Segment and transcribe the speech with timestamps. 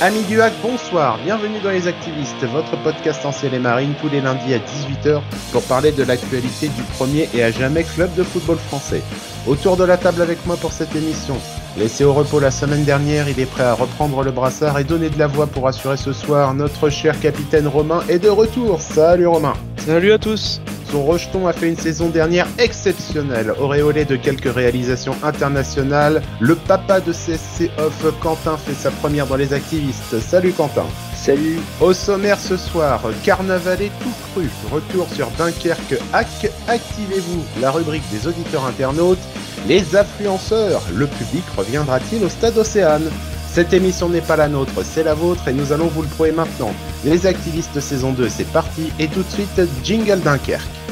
[0.00, 4.08] Amis du hack, bonsoir, bienvenue dans Les Activistes, votre podcast en ciel et marine tous
[4.08, 8.24] les lundis à 18h pour parler de l'actualité du premier et à jamais club de
[8.24, 9.02] football français.
[9.46, 11.36] Autour de la table avec moi pour cette émission,
[11.78, 15.10] laissé au repos la semaine dernière, il est prêt à reprendre le brassard et donner
[15.10, 18.82] de la voix pour assurer ce soir, notre cher capitaine Romain est de retour.
[18.82, 19.54] Salut Romain
[19.86, 25.16] Salut à tous son rejeton a fait une saison dernière exceptionnelle, auréolé de quelques réalisations
[25.22, 26.22] internationales.
[26.40, 30.20] Le papa de CSC Off, Quentin, fait sa première dans les activistes.
[30.20, 30.86] Salut Quentin.
[31.14, 31.58] Salut.
[31.80, 34.48] Au sommaire ce soir, Carnavalet tout cru.
[34.70, 36.50] Retour sur Dunkerque Hack.
[36.68, 39.18] Activez-vous la rubrique des auditeurs internautes.
[39.66, 40.82] Les affluenceurs.
[40.94, 43.10] Le public reviendra-t-il au stade Océane?
[43.54, 46.32] Cette émission n'est pas la nôtre, c'est la vôtre et nous allons vous le prouver
[46.32, 46.74] maintenant.
[47.04, 50.83] Les activistes saison 2, c'est parti et tout de suite, Jingle Dunkerque.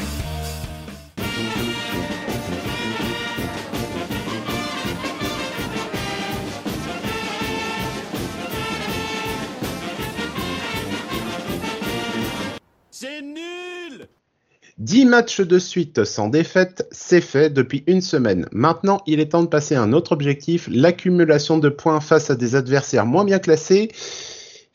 [14.93, 18.45] 10 matchs de suite sans défaite, c'est fait depuis une semaine.
[18.51, 22.35] Maintenant, il est temps de passer à un autre objectif, l'accumulation de points face à
[22.35, 23.89] des adversaires moins bien classés.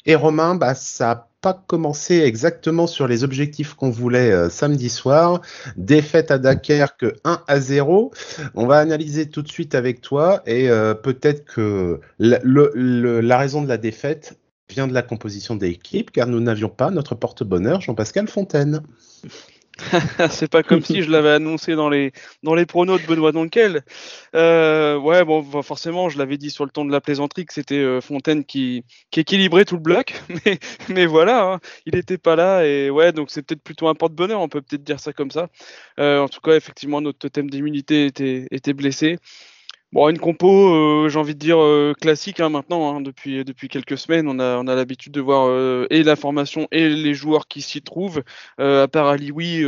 [0.07, 4.89] Et Romain, bah, ça n'a pas commencé exactement sur les objectifs qu'on voulait euh, samedi
[4.89, 5.41] soir.
[5.77, 8.11] Défaite à Dunkerque 1 à 0.
[8.57, 13.69] On va analyser tout de suite avec toi et euh, peut-être que la raison de
[13.69, 14.37] la défaite
[14.69, 18.83] vient de la composition des équipes, car nous n'avions pas notre porte-bonheur Jean-Pascal Fontaine.
[20.31, 22.12] c'est pas comme si je l'avais annoncé dans les
[22.43, 23.83] dans les pronos de Benoît Donkel.
[24.34, 27.77] Euh, ouais, bon, forcément, je l'avais dit sur le ton de la plaisanterie que c'était
[27.77, 32.37] euh, Fontaine qui, qui équilibrait tout le bloc, mais mais voilà, hein, il était pas
[32.37, 35.31] là et ouais, donc c'est peut-être plutôt un porte-bonheur, on peut peut-être dire ça comme
[35.31, 35.49] ça.
[36.01, 39.19] Euh, en tout cas, effectivement, notre totem d'immunité était était blessé.
[39.92, 42.94] Bon, une compo, euh, j'ai envie de dire euh, classique hein, maintenant.
[42.94, 46.14] Hein, depuis depuis quelques semaines, on a on a l'habitude de voir euh, et la
[46.14, 48.22] formation et les joueurs qui s'y trouvent.
[48.59, 49.64] à part Alioui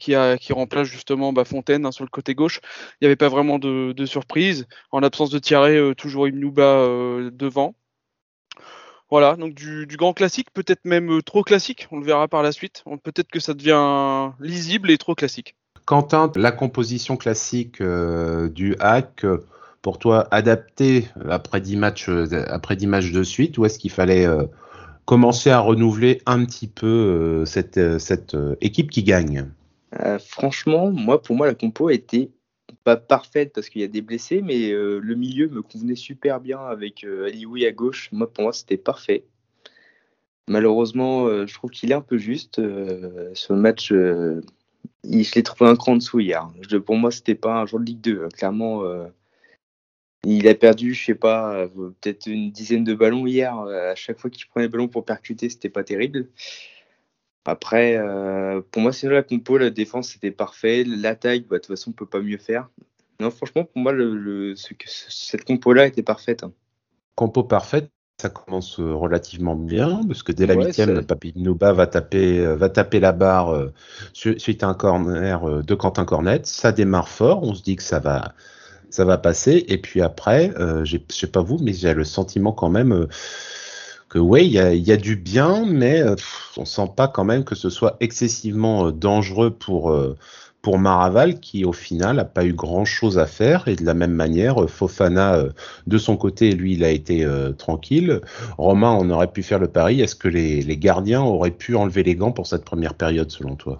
[0.00, 2.60] qui qui remplace justement bah, Fontaine hein, sur le côté gauche,
[3.00, 4.66] il n'y avait pas vraiment de, de surprise.
[4.90, 6.86] En l'absence de Thierry, toujours Imnouba
[7.32, 7.74] devant.
[9.10, 11.86] Voilà, donc du, du grand classique, peut-être même trop classique.
[11.92, 12.82] On le verra par la suite.
[13.04, 15.54] Peut-être que ça devient lisible et trop classique.
[15.84, 19.38] Quentin, la composition classique euh, du hack, euh,
[19.80, 23.90] pour toi, adaptée après 10 matchs, euh, après 10 matchs de suite, ou est-ce qu'il
[23.90, 24.26] fallait
[25.04, 29.48] commencer à renouveler un petit peu cette, équipe qui gagne?
[30.20, 32.30] Franchement, moi, pour moi, la compo était
[32.84, 36.60] pas parfaite parce qu'il y a des blessés, mais le milieu me convenait super bien
[36.60, 38.08] avec Alioui à gauche.
[38.12, 39.24] Moi, pour moi, c'était parfait.
[40.48, 42.58] Malheureusement, je trouve qu'il est un peu juste.
[42.58, 43.92] le match
[45.04, 46.48] je l'ai trouvé un cran dessous hier.
[46.84, 48.24] pour moi, c'était pas un jour de Ligue 2.
[48.24, 48.28] Hein.
[48.34, 49.06] Clairement, euh,
[50.24, 51.68] il a perdu, je sais pas, euh,
[52.00, 53.58] peut-être une dizaine de ballons hier.
[53.58, 56.28] Euh, à chaque fois qu'il prenait le ballon pour percuter, c'était pas terrible.
[57.44, 57.98] Après,
[58.70, 60.84] pour moi, c'est la compo, la défense, c'était parfait.
[60.84, 62.70] L'attaque, bah, de toute façon, on peut pas mieux faire.
[63.18, 63.92] Non, franchement, pour moi,
[64.54, 66.44] cette compo-là était parfaite.
[66.44, 66.52] Hein.
[67.16, 67.90] Compo parfaite,
[68.22, 72.54] ça commence euh, relativement bien, parce que dès la huitième, Papi Nouba va taper, euh,
[72.54, 73.72] va taper la barre euh,
[74.12, 76.42] suite à un corner de Quentin Cornet.
[76.44, 78.32] Ça démarre fort, on se dit que ça va,
[78.90, 79.64] ça va passer.
[79.66, 80.52] Et puis après,
[80.84, 83.08] je sais pas vous, mais j'ai le sentiment quand même
[84.08, 86.04] que oui, il y a, du bien, mais
[86.56, 89.92] on sent pas quand même que ce soit excessivement dangereux pour
[90.62, 93.68] pour Maraval qui au final n'a pas eu grand chose à faire.
[93.68, 95.50] Et de la même manière Fofana euh,
[95.86, 98.20] de son côté lui il a été euh, tranquille.
[98.58, 100.00] Romain on aurait pu faire le pari.
[100.00, 103.56] Est-ce que les, les gardiens auraient pu enlever les gants pour cette première période selon
[103.56, 103.78] toi?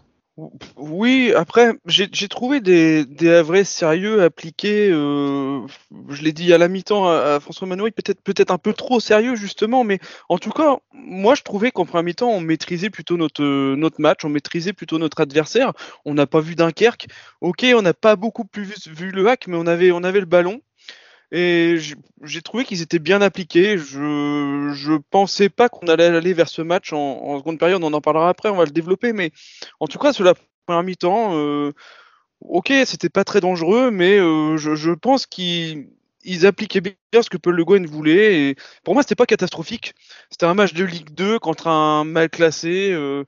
[0.77, 4.89] Oui, après, j'ai trouvé des, des sérieux appliqués.
[4.91, 5.61] Euh,
[6.09, 9.85] je l'ai dit à la mi-temps à, François Manoury, peut-être un peu trop sérieux justement,
[9.85, 9.99] mais
[10.31, 14.25] en tout cas, moi je trouvais qu'en premier mi-temps, on maîtrisait plutôt notre notre match,
[14.25, 15.73] on maîtrisait plutôt notre adversaire.
[16.07, 17.09] On n'a pas vu Dunkerque.
[17.43, 20.21] Ok, on n'a pas beaucoup plus vu, vu, le hack, mais on avait on avait
[20.21, 20.63] le ballon.
[21.35, 21.79] Et
[22.23, 23.79] j'ai trouvé qu'ils étaient bien appliqués.
[23.79, 27.83] Je je pensais pas qu'on allait aller vers ce match en, seconde période.
[27.83, 29.15] On en parlera après, on va le développer.
[29.15, 29.33] Mais
[29.81, 30.35] en tout cas, sur la
[30.67, 31.73] première mi-temps, euh,
[32.41, 35.87] ok, c'était pas très dangereux, mais euh, je, je, pense qu'ils
[36.45, 38.51] appliquaient bien ce que Paul Le Guen voulait.
[38.51, 39.95] Et pour moi, c'était pas catastrophique.
[40.31, 42.91] C'était un match de Ligue 2 contre un mal classé.
[42.93, 43.25] Euh,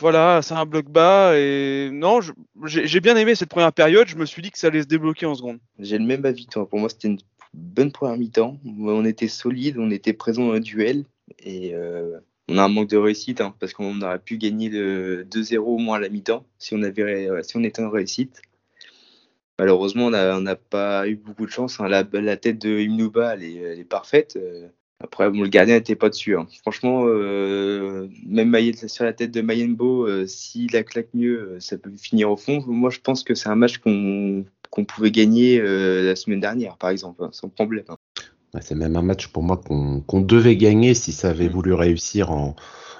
[0.00, 2.20] voilà, c'est un bloc bas et non,
[2.64, 4.06] j'ai bien aimé cette première période.
[4.08, 5.58] Je me suis dit que ça allait se débloquer en seconde.
[5.78, 6.68] J'ai le même avis, toi.
[6.68, 7.18] Pour moi, c'était une
[7.54, 8.58] bonne première mi-temps.
[8.64, 11.04] On était solide, on était présent dans le duel
[11.38, 15.24] et euh, on a un manque de réussite hein, parce qu'on aurait pu gagner le
[15.24, 18.40] 2-0 au moins à la mi-temps si on avait si on était en réussite.
[19.58, 21.78] Malheureusement, on n'a pas eu beaucoup de chance.
[21.80, 21.88] Hein.
[21.88, 24.38] La, tête de Imnouba, elle est, parfaite.
[25.02, 26.36] Après, bon, le gardien n'était pas dessus.
[26.36, 26.46] Hein.
[26.60, 28.56] Franchement, euh, même
[28.86, 32.36] sur la tête de Mayenbo, euh, s'il la claque mieux, euh, ça peut finir au
[32.36, 32.62] fond.
[32.66, 34.44] Moi, je pense que c'est un match qu'on
[34.86, 37.84] pouvait gagner la semaine dernière, par exemple, hein, sans problème.
[37.88, 37.96] Hein.
[38.60, 41.52] C'est même un match pour moi qu'on devait gagner si ça avait mm.
[41.52, 42.54] voulu réussir en,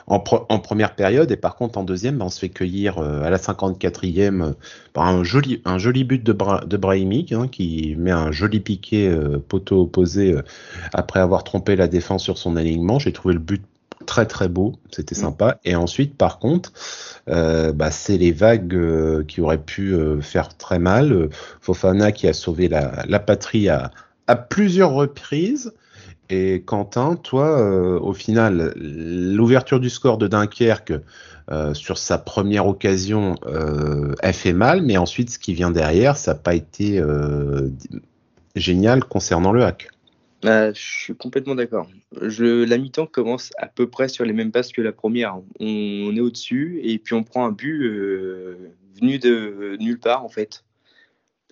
[0.06, 1.30] en, première période.
[1.30, 4.54] Et par contre, en deuxième, ben, on se fait cueillir à la 54e
[4.92, 9.14] par un joli, un joli but de, de Brahimi hein, qui met un joli piqué
[9.48, 10.36] poteau opposé
[10.92, 12.98] après avoir trompé la défense sur son alignement.
[12.98, 13.62] J'ai trouvé le but
[14.02, 15.18] très très beau, c'était mm.
[15.18, 15.58] sympa.
[15.64, 16.72] Et ensuite, par contre,
[17.28, 21.28] euh, bah, c'est les vagues qui auraient pu faire très mal.
[21.60, 23.90] Fofana qui a sauvé la, la patrie à,
[24.26, 25.72] à plusieurs reprises.
[26.34, 30.94] Et Quentin, toi, euh, au final, l'ouverture du score de Dunkerque
[31.50, 36.16] euh, sur sa première occasion, euh, elle fait mal, mais ensuite, ce qui vient derrière,
[36.16, 37.02] ça n'a pas été
[38.56, 39.90] génial concernant le hack.
[40.42, 41.86] je suis complètement d'accord.
[42.12, 45.36] La mi-temps commence à peu près sur les mêmes passes que la première.
[45.60, 47.90] On, est au-dessus et puis on prend un but
[48.98, 50.64] venu de nulle part en fait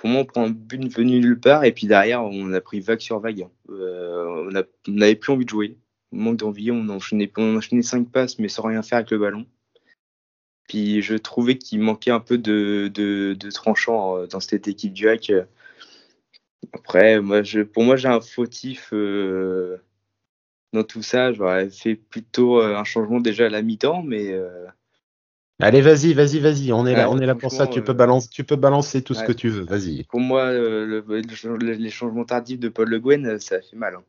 [0.00, 2.80] pour moi, on prend un but venu nulle part et puis derrière, on a pris
[2.80, 3.46] vague sur vague.
[3.68, 4.48] Euh,
[4.86, 5.76] on n'avait plus envie de jouer.
[6.10, 9.46] manque d'envie, on enchaînait, on enchaînait cinq passes mais sans rien faire avec le ballon.
[10.68, 15.30] Puis je trouvais qu'il manquait un peu de, tranchant euh, dans cette équipe du hack.
[16.72, 19.76] Après, moi, pour moi, j'ai un fautif euh,
[20.72, 21.34] dans tout ça.
[21.34, 24.34] J'aurais fait plutôt un changement déjà à la mi-temps, mais
[25.60, 26.72] Allez, vas-y, vas-y, vas-y.
[26.72, 27.66] On est là, on est là pour ça.
[27.66, 29.64] Tu peux balancer, tu peux balancer tout ce que tu veux.
[29.64, 30.04] Vas-y.
[30.04, 31.02] Pour moi, euh,
[31.60, 33.94] les changements tardifs de Paul Le Guen, euh, ça fait mal.
[33.96, 34.02] Hein.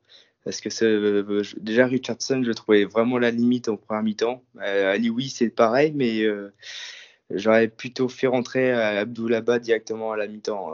[0.43, 4.43] Parce que euh, déjà Richardson, je trouvais vraiment la limite en première mi-temps.
[4.59, 6.25] Ali oui, c'est pareil, mais
[7.29, 10.73] j'aurais plutôt fait rentrer Abdoulaba directement à la mi-temps.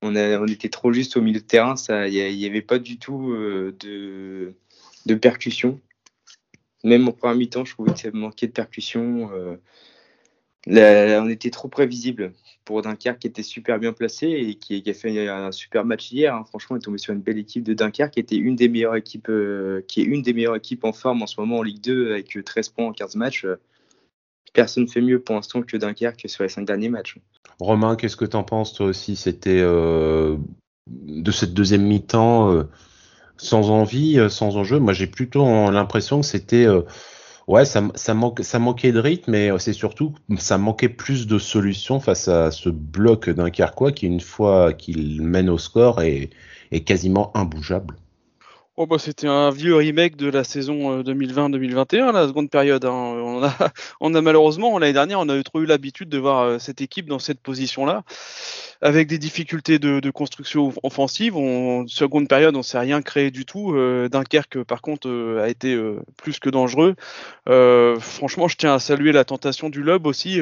[0.00, 1.74] On, on, était trop juste au milieu de terrain,
[2.06, 4.54] il n'y avait pas du tout de,
[5.04, 5.78] de percussion
[6.84, 9.30] même en première mi-temps, je trouvais que ça manquait de percussion.
[9.32, 9.56] Euh,
[10.66, 12.32] on était trop prévisible
[12.64, 16.34] pour Dunkerque qui était super bien placé et qui, a fait un super match hier.
[16.34, 16.44] Hein.
[16.46, 18.96] Franchement, on est tombé sur une belle équipe de Dunkerque qui était une des meilleures
[18.96, 21.80] équipes, euh, qui est une des meilleures équipes en forme en ce moment en Ligue
[21.80, 23.46] 2 avec 13 points en 15 matchs.
[24.52, 27.18] Personne ne fait mieux pour l'instant que Dunkerque sur les 5 derniers matchs.
[27.60, 30.36] Romain, qu'est-ce que tu en penses toi aussi C'était euh,
[30.86, 32.64] de cette deuxième mi-temps
[33.38, 34.78] sans envie, euh, sans enjeu.
[34.78, 36.82] Moi, j'ai plutôt l'impression que c'était euh,
[37.46, 41.26] ouais, ça, ça, manque, ça manquait de rythme, mais euh, c'est surtout ça manquait plus
[41.26, 46.02] de solutions face à ce bloc d'un Carquois qui, une fois qu'il mène au score,
[46.02, 46.30] est,
[46.72, 47.96] est quasiment imbougeable.
[48.80, 52.84] Oh bah c'était un vieux remake de la saison 2020-2021, la seconde période.
[52.84, 52.92] Hein.
[52.92, 53.52] On, a,
[54.00, 57.18] on a malheureusement, l'année dernière, on a trop eu l'habitude de voir cette équipe dans
[57.18, 58.04] cette position-là
[58.80, 61.36] avec des difficultés de, de construction offensive.
[61.36, 63.74] En seconde période, on s'est rien créé du tout.
[63.74, 66.94] Euh, Dunkerque, par contre, euh, a été euh, plus que dangereux.
[67.48, 70.40] Euh, franchement, je tiens à saluer la tentation du Lob aussi,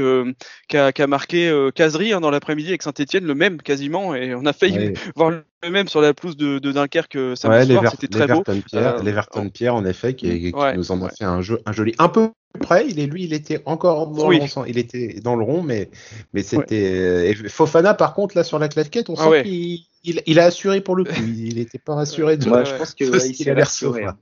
[0.69, 4.45] qui a, a, marqué Casery hein, dans l'après-midi avec Saint-Etienne, le même quasiment, et on
[4.45, 7.91] a failli voir le même sur la pelouse de, de Dunkerque samedi soir.
[7.91, 8.43] C'était très beau.
[8.43, 11.95] Pierre, L'Everton Pierre, en effet, qui, qui nous en a fait un, jeu, un joli,
[11.99, 12.31] un peu
[12.61, 12.87] près.
[12.89, 15.91] Il est lui, il était encore dans le rond, il était dans le rond, mais
[16.33, 19.81] mais c'était Fofana par contre là sur la claquette, on ah sent qu'il
[20.27, 21.21] il, a assuré pour le coup.
[21.21, 22.45] Il n'était pas rassuré de.
[22.45, 23.71] Je pense que il, a l'air
[24.09, 24.17] hein.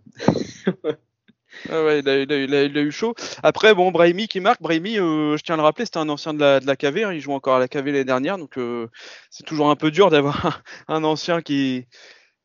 [1.71, 3.15] Ah il, a, eu chaud.
[3.43, 4.61] Après, bon, Brahimi qui marque.
[4.61, 7.05] Brahimi, euh, je tiens à le rappeler, c'était un ancien de la, de la KV.
[7.05, 8.39] Hein, il joue encore à la KV l'année dernière.
[8.39, 8.89] Donc, euh,
[9.31, 11.87] c'est toujours un peu dur d'avoir un, ancien qui,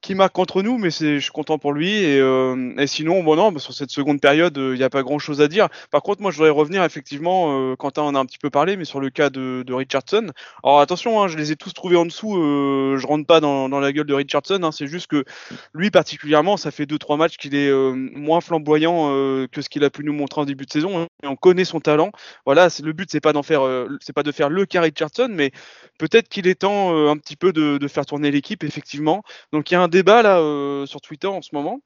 [0.01, 1.91] qui marque contre nous, mais je suis content pour lui.
[1.91, 5.03] Et, euh, et sinon, bon non, sur cette seconde période, il euh, n'y a pas
[5.03, 5.67] grand-chose à dire.
[5.91, 8.77] Par contre, moi, je voudrais revenir effectivement, euh, Quentin en a un petit peu parlé,
[8.77, 10.31] mais sur le cas de, Richardson.
[10.63, 12.37] Alors attention, hein, je les ai tous trouvés en dessous.
[12.37, 14.59] Euh, je rentre pas dans, la gueule de Richardson.
[14.63, 15.25] Hein, c'est juste que
[15.73, 19.09] lui particulièrement, ça fait deux trois matchs qu'il est moins flamboyant
[19.51, 20.99] que ce qu'il a pu nous montrer en début de saison.
[20.99, 22.11] Hein, et on connaît son talent.
[22.45, 23.61] Voilà, le but, c'est pas d'en faire,
[24.01, 25.51] c'est pas de faire le cas Richardson, mais
[25.97, 29.23] peut-être qu'il est temps un petit peu de, de faire tourner l'équipe effectivement.
[29.53, 31.79] Donc il y a un débat là euh, sur Twitter en ce moment.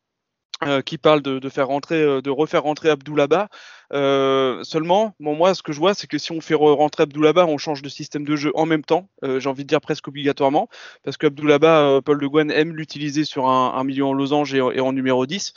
[0.64, 3.50] Euh, qui parle de, faire rentrer, euh, de refaire rentrer Abdoulaba.
[3.92, 7.58] seulement, bon, moi, ce que je vois, c'est que si on fait rentrer Abdoulaba, on
[7.58, 9.10] change de système de jeu en même temps.
[9.24, 10.70] J'ai envie de dire presque obligatoirement,
[11.04, 15.26] parce qu'Abdoulaba, Paul de Gouin aime l'utiliser sur un, milieu en losange et, en numéro
[15.26, 15.54] 10.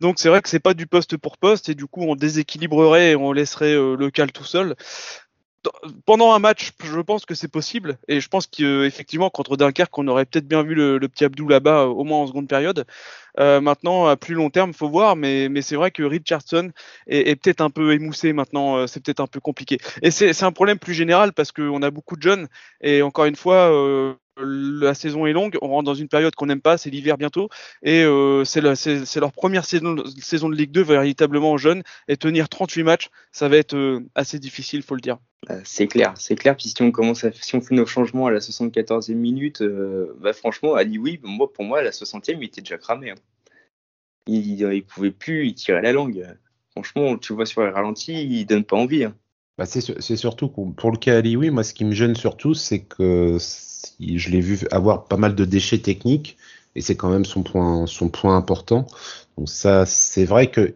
[0.00, 3.10] Donc c'est vrai que c'est pas du poste pour poste et du coup on déséquilibrerait
[3.10, 4.74] et on laisserait le cal tout seul
[6.06, 7.98] pendant un match, je pense que c'est possible.
[8.08, 11.86] Et je pense qu'effectivement, contre Dunkerque, on aurait peut-être bien vu le, petit Abdou là-bas,
[11.86, 12.86] au moins en seconde période.
[13.38, 15.16] Euh, maintenant, à plus long terme, faut voir.
[15.16, 16.70] Mais, mais c'est vrai que Richardson
[17.06, 18.76] est, est peut-être un peu émoussé maintenant.
[18.76, 19.78] Euh, c'est peut-être un peu compliqué.
[20.02, 22.48] Et c'est un problème plus général parce qu'on a beaucoup de jeunes.
[22.80, 26.46] Et encore une fois, euh, la saison est longue, on rentre dans une période qu'on
[26.46, 27.48] n'aime pas, c'est l'hiver bientôt,
[27.82, 32.82] et euh, c'est leur première saison, saison, de Ligue 2 véritablement jeune, et tenir 38
[32.82, 35.18] matchs, ça va être euh, assez difficile, faut le dire.
[35.48, 36.56] Bah, c'est clair, c'est clair.
[36.56, 40.14] Puis si on commence à, si on fait nos changements à la 74e minute, euh,
[40.20, 43.10] bah franchement, Ali oui, moi pour moi à la 60e il était déjà cramé.
[43.10, 43.14] Hein.
[44.26, 46.26] Il, il, pouvait plus, il tirait la langue.
[46.72, 49.04] Franchement, tu vois sur les ralentis, il donne pas envie.
[49.04, 49.14] Hein.
[49.60, 52.80] Bah c'est surtout pour le cas Ali oui, moi ce qui me gêne surtout, c'est
[52.80, 53.36] que
[54.00, 56.36] je l'ai vu avoir pas mal de déchets techniques
[56.76, 57.86] et c'est quand même son point,
[58.36, 58.86] important.
[59.36, 60.74] Donc ça, c'est vrai que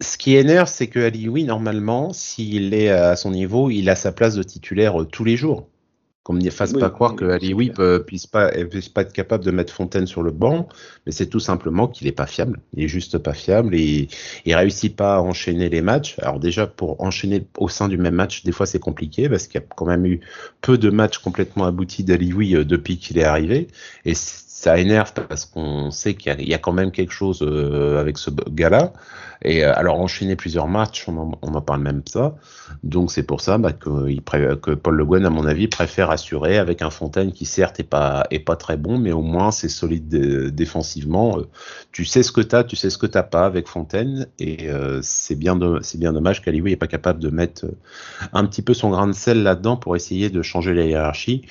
[0.00, 4.34] ce qui énerve, c'est que normalement, s'il est à son niveau, il a sa place
[4.34, 5.66] de titulaire euh, tous les jours.
[6.24, 7.72] Qu'on ne fasse pas croire que Ali oui
[8.06, 10.68] puisse pas, puisse pas être capable de mettre Fontaine sur le banc,
[11.04, 12.60] mais c'est tout simplement qu'il est pas fiable.
[12.74, 14.08] Il est juste pas fiable et
[14.44, 16.16] il réussit pas à enchaîner les matchs.
[16.20, 19.60] Alors déjà pour enchaîner au sein du même match, des fois c'est compliqué parce qu'il
[19.60, 20.20] y a quand même eu
[20.60, 23.66] peu de matchs complètement aboutis d'Ali euh, depuis qu'il est arrivé
[24.04, 24.14] et
[24.62, 28.30] ça énerve parce qu'on sait qu'il y, a quand même quelque chose euh, avec ce
[28.30, 28.92] gars-là.
[29.44, 32.36] Et euh, alors enchaîner plusieurs matchs, on en, parle même ça.
[32.84, 36.80] Donc c'est pour ça bah, que, Paul Le Guen, à mon avis, préfère assurer avec
[36.80, 40.08] un Fontaine qui certes est pas très bon, mais au moins c'est solide
[40.54, 41.38] défensivement.
[41.38, 41.48] Euh,
[41.90, 44.68] tu sais ce que tu as, tu sais ce que t'as pas avec Fontaine, et
[45.02, 47.66] c'est bien dommage qu'Aliwi n'est pas capable de mettre
[48.32, 51.42] un petit peu son grain de sel là-dedans pour essayer de changer la hiérarchie.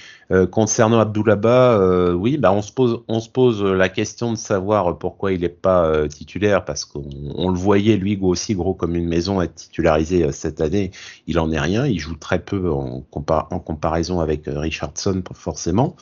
[0.51, 5.85] Concernant Abdoulaba, oui, bah on se pose la question de savoir pourquoi il n'est pas
[5.85, 10.31] euh, titulaire, parce qu'on le voyait, lui, aussi gros comme une maison, être titularisé euh,
[10.31, 10.91] cette année.
[11.27, 11.85] Il en est rien.
[11.85, 15.95] Il joue très peu en, comparaison avec euh, Richardson, forcément.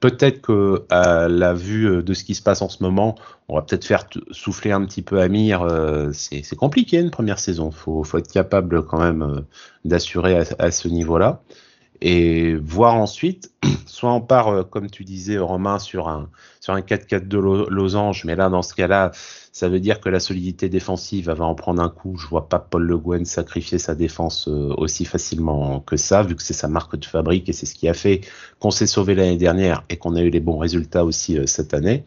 [0.00, 3.14] Peut-être que à la vue de ce qui se passe en ce moment,
[3.48, 5.66] on va peut-être faire souffler un petit peu Amir.
[6.12, 7.70] C'est compliqué une première saison.
[7.70, 9.44] Faut, faut être capable quand même
[9.86, 11.40] d'assurer à, ce niveau-là
[12.00, 13.52] et voir ensuite,
[13.86, 16.28] soit on part, euh, comme tu disais, Romain, sur un,
[16.60, 19.12] sur un 4-4 de losange, mais là, dans ce cas-là,
[19.52, 22.16] ça veut dire que la solidité défensive va en prendre un coup.
[22.16, 26.34] Je vois pas Paul Le Guen sacrifier sa défense euh, aussi facilement que ça, vu
[26.34, 28.22] que c'est sa marque de fabrique et c'est ce qui a fait
[28.58, 31.72] qu'on s'est sauvé l'année dernière et qu'on a eu les bons résultats aussi euh, cette
[31.72, 32.04] année.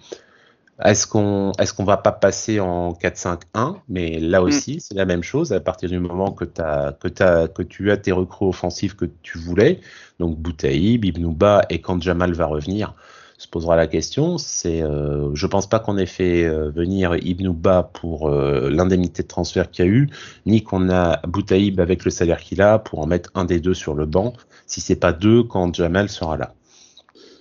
[0.83, 4.43] Est-ce qu'on qu'on va pas passer en 4-5-1 Mais là mm.
[4.43, 5.51] aussi, c'est la même chose.
[5.53, 9.05] À partir du moment que, as, que, as, que tu as tes recrues offensives que
[9.23, 9.79] tu voulais,
[10.19, 12.93] donc Boutaïb, Ibnouba et quand Jamal va revenir,
[13.37, 14.37] se posera la question.
[14.37, 19.27] C'est, euh, je pense pas qu'on ait fait euh, venir Ibnouba pour euh, l'indemnité de
[19.27, 20.09] transfert qu'il y a eu,
[20.45, 23.75] ni qu'on a Boutaïb avec le salaire qu'il a pour en mettre un des deux
[23.75, 24.33] sur le banc.
[24.65, 26.53] Si c'est pas deux, quand Jamal sera là.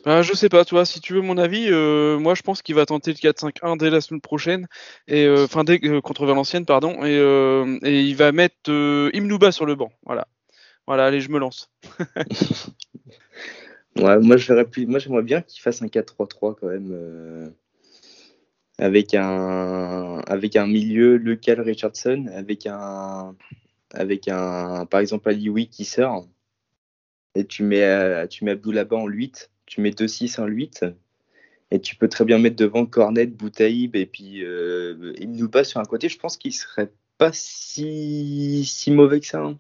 [0.06, 2.76] Bah, je sais pas, toi, si tu veux mon avis, euh, moi je pense qu'il
[2.76, 4.68] va tenter le 4-5-1 dès la semaine prochaine,
[5.08, 7.16] et euh, enfin dès euh, contre Valenciennes, pardon, et,
[7.82, 8.70] et il va mettre
[9.12, 9.90] Imnouba sur le banc.
[10.04, 10.28] Voilà,
[10.86, 11.72] voilà, allez, je me lance.
[13.96, 17.52] moi j'aimerais bien qu'il fasse un 4-3-3 quand même,
[18.78, 23.34] avec un avec un milieu lequel Richardson, avec un
[23.92, 26.28] avec un par exemple Alioui qui sort,
[27.34, 30.94] et tu mets tu mets Abdoulaba en 8 tu mets 2-6, 1-8,
[31.70, 35.84] et tu peux très bien mettre devant Cornet, Boutaïb et puis euh, Imnouba sur un
[35.84, 36.08] côté.
[36.08, 39.42] Je pense qu'il serait pas si, si mauvais que ça.
[39.42, 39.58] Hein.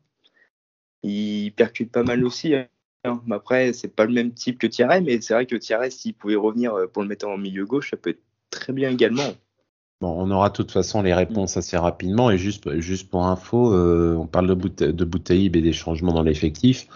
[1.02, 2.54] Il percute pas mal aussi.
[2.54, 3.22] Hein.
[3.30, 6.36] Après, c'est pas le même type que Thierry, mais c'est vrai que Thierry, s'il pouvait
[6.36, 9.34] revenir euh, pour le mettre en milieu gauche, ça peut être très bien également.
[10.02, 12.30] Bon, on aura de toute façon les réponses assez rapidement.
[12.30, 16.22] Et juste, juste pour info, euh, on parle de, de Boutaïb et des changements dans
[16.22, 16.86] l'effectif.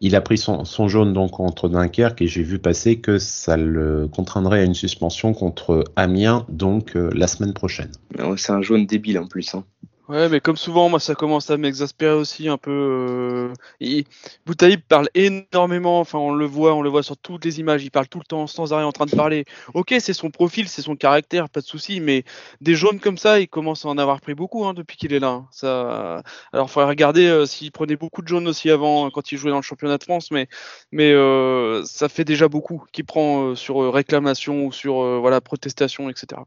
[0.00, 3.56] Il a pris son, son, jaune donc contre Dunkerque et j'ai vu passer que ça
[3.56, 7.92] le contraindrait à une suspension contre Amiens donc euh, la semaine prochaine.
[8.36, 9.54] C'est un jaune débile en plus.
[9.54, 9.62] Hein.
[10.08, 13.52] Ouais, mais comme souvent, moi, ça commence à m'exaspérer aussi un peu.
[13.82, 14.02] Euh...
[14.46, 16.00] Boutaïb parle énormément.
[16.00, 17.84] Enfin, on le voit, on le voit sur toutes les images.
[17.84, 19.44] Il parle tout le temps, sans arrêt, en train de parler.
[19.74, 22.00] Ok, c'est son profil, c'est son caractère, pas de souci.
[22.00, 22.24] Mais
[22.62, 25.18] des jaunes comme ça, il commence à en avoir pris beaucoup hein, depuis qu'il est
[25.18, 25.28] là.
[25.28, 25.48] Hein.
[25.52, 26.22] Ça.
[26.54, 29.50] Alors, faudrait regarder euh, s'il prenait beaucoup de jaunes aussi avant, euh, quand il jouait
[29.50, 30.30] dans le championnat de France.
[30.30, 30.48] Mais,
[30.90, 36.40] mais euh, ça fait déjà beaucoup qu'il prend sur réclamation ou sur voilà protestation, etc.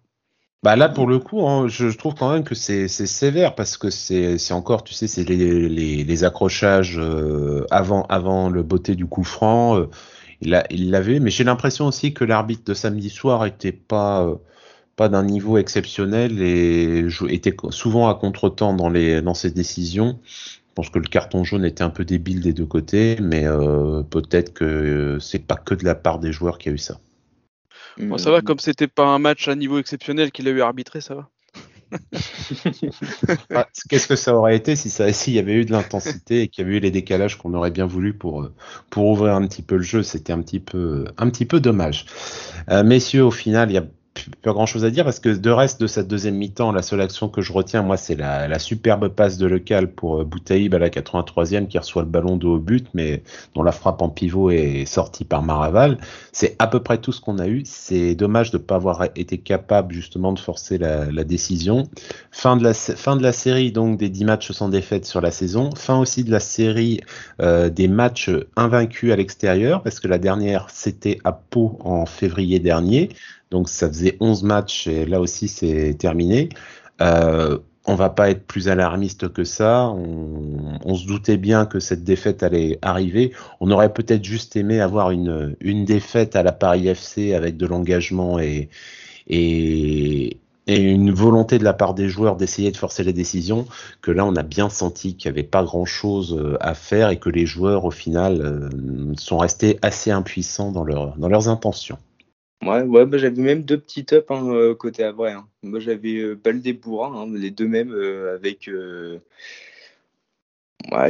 [0.63, 3.89] Bah là pour le coup, hein, je, trouve quand même que c'est sévère parce que
[3.89, 5.67] c'est encore, tu sais, c'est les,
[6.03, 9.77] les, accrochages euh, avant avant le beauté du coup franc.
[9.77, 9.89] Euh,
[10.41, 14.35] il l'avait, mais j'ai l'impression aussi que l'arbitre de samedi soir était pas euh,
[14.95, 20.19] pas d'un niveau exceptionnel et était souvent à contretemps dans dans ses décisions.
[20.25, 23.45] Je pense que le carton jaune était un peu débile des deux côtés, mais
[24.11, 26.99] peut-être que c'est pas que de la part des joueurs qui a eu ça
[28.17, 31.15] ça va, comme c'était pas un match à niveau exceptionnel qu'il a eu arbitré, ça
[31.15, 31.29] va.
[33.53, 36.47] Ah, qu'est-ce que ça aurait été si ça, s'il y avait eu de l'intensité et
[36.47, 38.49] qu'il y avait eu les décalages qu'on aurait bien voulu pour
[38.89, 42.05] pour ouvrir un petit peu le jeu, c'était un petit peu un petit peu dommage.
[42.69, 43.85] Euh, messieurs, au final, il y a
[44.41, 47.01] pas grand chose à dire parce que de reste de cette deuxième mi-temps, la seule
[47.01, 50.79] action que je retiens, moi, c'est la, superbe passe de Lecal pour euh, Boutaïb à
[50.79, 53.23] la 83e qui reçoit le ballon de haut but, mais
[53.55, 55.97] dont la frappe en pivot est sortie par Maraval.
[56.31, 57.63] C'est à peu près tout ce qu'on a eu.
[57.65, 61.83] C'est dommage de ne pas avoir été capable justement de forcer la, décision.
[62.31, 65.31] Fin de la, fin de la série, donc des 10 matchs sans défaite sur la
[65.31, 65.69] saison.
[65.75, 67.01] Fin aussi de la série
[67.41, 72.59] euh, des matchs invaincus à l'extérieur parce que la dernière, c'était à Pau en février
[72.59, 73.09] dernier.
[73.51, 76.49] Donc ça faisait 11 matchs et là aussi c'est terminé.
[77.01, 79.89] Euh, on va pas être plus alarmiste que ça.
[79.89, 83.33] On, se doutait bien que cette défaite allait arriver.
[83.59, 85.55] On aurait peut-être juste aimé avoir une,
[85.85, 88.69] défaite à la Paris FC avec de l'engagement et,
[90.67, 93.65] une volonté de la part des joueurs d'essayer de forcer les décisions.
[94.01, 97.17] Que là, on a bien senti qu'il n'y avait pas grand-chose euh, à faire et
[97.17, 101.97] que les joueurs, au final, euh, sont restés assez impuissants dans leurs intentions.
[102.61, 105.47] Ouais, ouais bah, j'avais même deux petits tops hein, euh, côté à Hein.
[105.63, 108.69] Moi, j'avais euh, Baldé hein, les deux mêmes, euh, avec.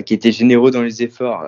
[0.05, 1.45] qui étaient généreux dans les efforts.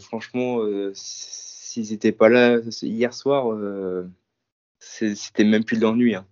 [0.00, 0.60] franchement,
[0.94, 3.56] s'ils n'étaient pas là hier soir,
[4.78, 6.14] c'était même plus de l'ennui.
[6.16, 6.26] Hein.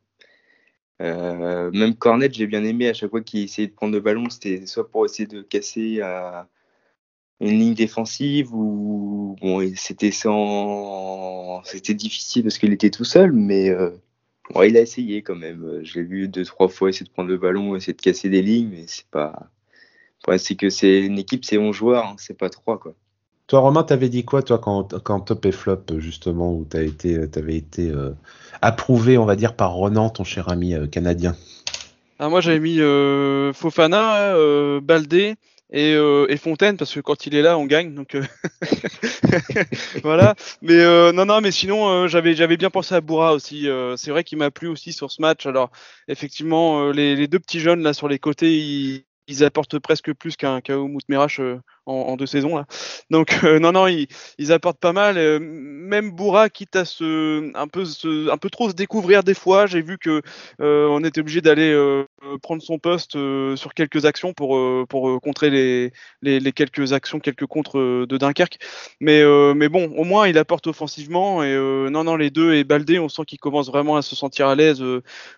[1.72, 4.66] même Cornet, j'ai bien aimé à chaque fois qu'il essayait de prendre le ballon, c'était
[4.66, 6.00] soit pour essayer de casser
[7.40, 13.68] une ligne défensive ou bon c'était sans c'était difficile parce qu'il était tout seul mais
[13.68, 13.90] euh,
[14.64, 15.80] il a essayé quand même.
[15.82, 18.70] J'ai vu deux trois fois essayer de prendre le ballon essayer de casser des lignes
[18.70, 19.50] mais c'est pas
[20.36, 22.94] c'est que c'est une équipe c'est 11 joueurs hein, c'est pas trois quoi.
[23.46, 27.30] Toi Romain t'avais dit quoi toi quand, quand top et flop justement où t'as été
[27.30, 28.10] t'avais été euh,
[28.62, 31.36] approuvé on va dire par Ronan ton cher ami euh, canadien?
[32.18, 32.78] Ah, moi j'avais mis
[33.54, 34.34] Fofana
[34.80, 35.36] Baldé
[35.74, 38.22] euh, et, Fontaine parce que quand il est là on gagne donc euh,
[40.02, 40.34] voilà.
[40.62, 43.68] Mais euh, non non mais sinon j'avais j'avais bien pensé à Boura aussi.
[43.96, 45.46] C'est vrai qu'il m'a plu aussi sur ce match.
[45.46, 45.70] Alors
[46.08, 50.60] effectivement les, deux petits jeunes là sur les côtés ils, ils apportent presque plus qu'un
[50.60, 52.66] Kao Moutmerash euh, en, deux saisons là.
[53.10, 55.16] Donc euh, non non ils, apportent pas mal.
[55.18, 57.84] Euh, même Boura quitte à se un peu
[58.30, 59.66] un peu trop se découvrir des fois.
[59.66, 60.22] J'ai vu que
[60.58, 61.74] on était obligé d'aller
[62.42, 67.46] prendre son poste sur quelques actions pour pour contrer les, les, les, quelques actions quelques
[67.46, 68.58] contres de Dunkerque.
[69.00, 69.22] Mais
[69.54, 71.54] mais bon au moins il apporte offensivement et
[71.90, 74.54] non non les deux et Baldé on sent qu'il commence vraiment à se sentir à
[74.54, 74.82] l'aise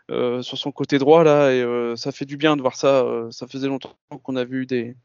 [0.08, 3.04] sur son côté droit là et ça fait du bien de voir ça.
[3.30, 4.96] ça faisait longtemps qu'on a vu des,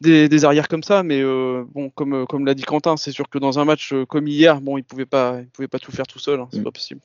[0.00, 3.28] des, arrières comme ça, mais euh, bon, comme, euh, comme l'a dit Quentin, c'est sûr
[3.28, 5.92] que dans un match euh, comme hier, bon, il pouvait pas, il pouvait pas tout
[5.92, 6.64] faire tout seul, hein, c'est mm.
[6.64, 7.00] pas possible.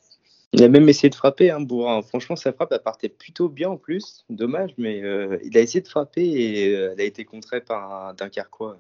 [0.54, 2.02] Il a même essayé de frapper, hein, Bourrin.
[2.02, 4.24] Franchement, sa frappe, elle partait plutôt bien en plus.
[4.30, 5.00] Dommage, mais
[5.44, 8.78] il a essayé de frapper et elle a été contrée par un Dunkerquois.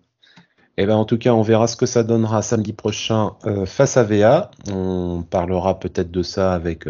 [0.78, 3.34] Eh ben, en tout cas, on verra ce que ça donnera samedi prochain
[3.66, 4.52] face à VA.
[4.72, 6.88] On parlera peut-être de ça avec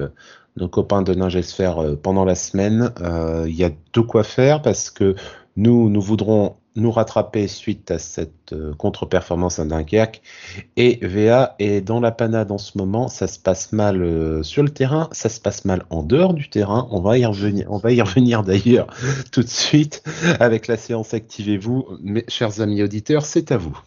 [0.58, 2.92] nos copains de Ningesphère euh, pendant la semaine.
[3.02, 5.16] Euh, il y a de quoi faire parce que
[5.56, 10.22] nous, nous voudrons nous rattraper suite à cette euh, contre-performance à Dunkerque.
[10.78, 13.08] Et VA est dans la panade en ce moment.
[13.08, 16.88] Ça se passe mal sur le terrain, ça se passe mal en dehors du terrain.
[16.92, 18.88] On va y revenir, on va y revenir d'ailleurs
[19.32, 20.04] tout de suite
[20.40, 21.86] avec la séance Activez-vous.
[22.02, 23.78] Mes chers amis auditeurs, c'est à vous.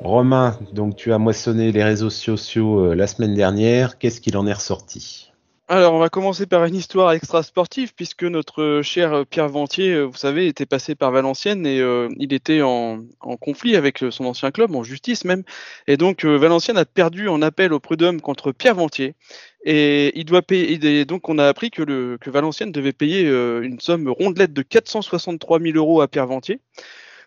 [0.00, 3.98] Romain, donc tu as moissonné les réseaux sociaux euh, la semaine dernière.
[3.98, 5.33] Qu'est-ce qu'il en est ressorti?
[5.66, 10.16] Alors, on va commencer par une histoire extra-sportive, puisque notre cher Pierre Ventier, euh, vous
[10.18, 13.02] savez, était passé par Valenciennes et euh, il était en,
[13.40, 15.42] conflit avec son ancien club, en justice même.
[15.86, 19.14] Et donc, Valenciennes a perdu en appel au prud'homme contre Pierre Ventier.
[19.64, 21.06] Et il doit payer.
[21.06, 26.02] donc, on a appris que Valenciennes devait payer une somme rondelette de 463 000 euros
[26.02, 26.60] à Pierre Ventier.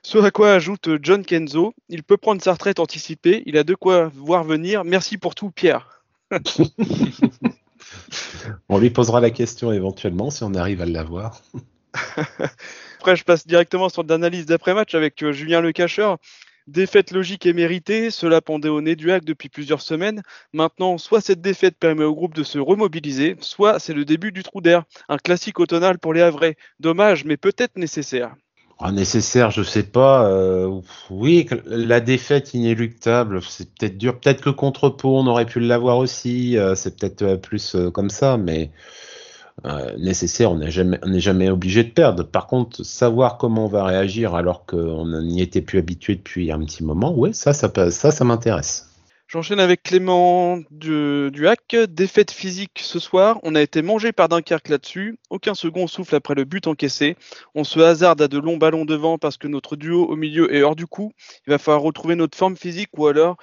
[0.03, 3.73] Ce à quoi ajoute John Kenzo, il peut prendre sa retraite anticipée, il a de
[3.73, 4.83] quoi voir venir.
[4.83, 6.03] Merci pour tout, Pierre.
[8.69, 11.41] on lui posera la question éventuellement si on arrive à l'avoir.
[12.99, 16.17] Après, je passe directement sur l'analyse d'après-match avec Julien Le Cacheur.
[16.67, 20.21] Défaite logique et méritée, cela pendait au nez du hack depuis plusieurs semaines.
[20.51, 24.43] Maintenant, soit cette défaite permet au groupe de se remobiliser, soit c'est le début du
[24.43, 24.83] trou d'air.
[25.07, 26.57] Un classique automnal pour les Havrais.
[26.81, 28.35] Dommage, mais peut-être nécessaire.
[28.79, 30.29] Ah, nécessaire, je sais pas.
[30.29, 34.19] Euh, oui, la défaite inéluctable, c'est peut-être dur.
[34.19, 36.57] Peut-être que contre Pau, on aurait pu l'avoir aussi.
[36.57, 38.71] Euh, c'est peut-être euh, plus comme ça, mais
[39.97, 42.23] nécessaire, on n'est jamais, jamais obligé de perdre.
[42.23, 46.59] Par contre, savoir comment on va réagir alors qu'on n'y était plus habitué depuis un
[46.59, 48.87] petit moment, ouais, ça, ça, ça, ça m'intéresse.
[49.27, 51.75] J'enchaîne avec Clément du, hack.
[51.89, 53.41] Défaite physique ce soir.
[53.43, 55.19] On a été mangé par Dunkerque là-dessus.
[55.29, 57.17] Aucun second souffle après le but encaissé.
[57.53, 60.63] On se hasarde à de longs ballons devant parce que notre duo au milieu est
[60.63, 61.11] hors du coup.
[61.45, 63.35] Il va falloir retrouver notre forme physique ou alors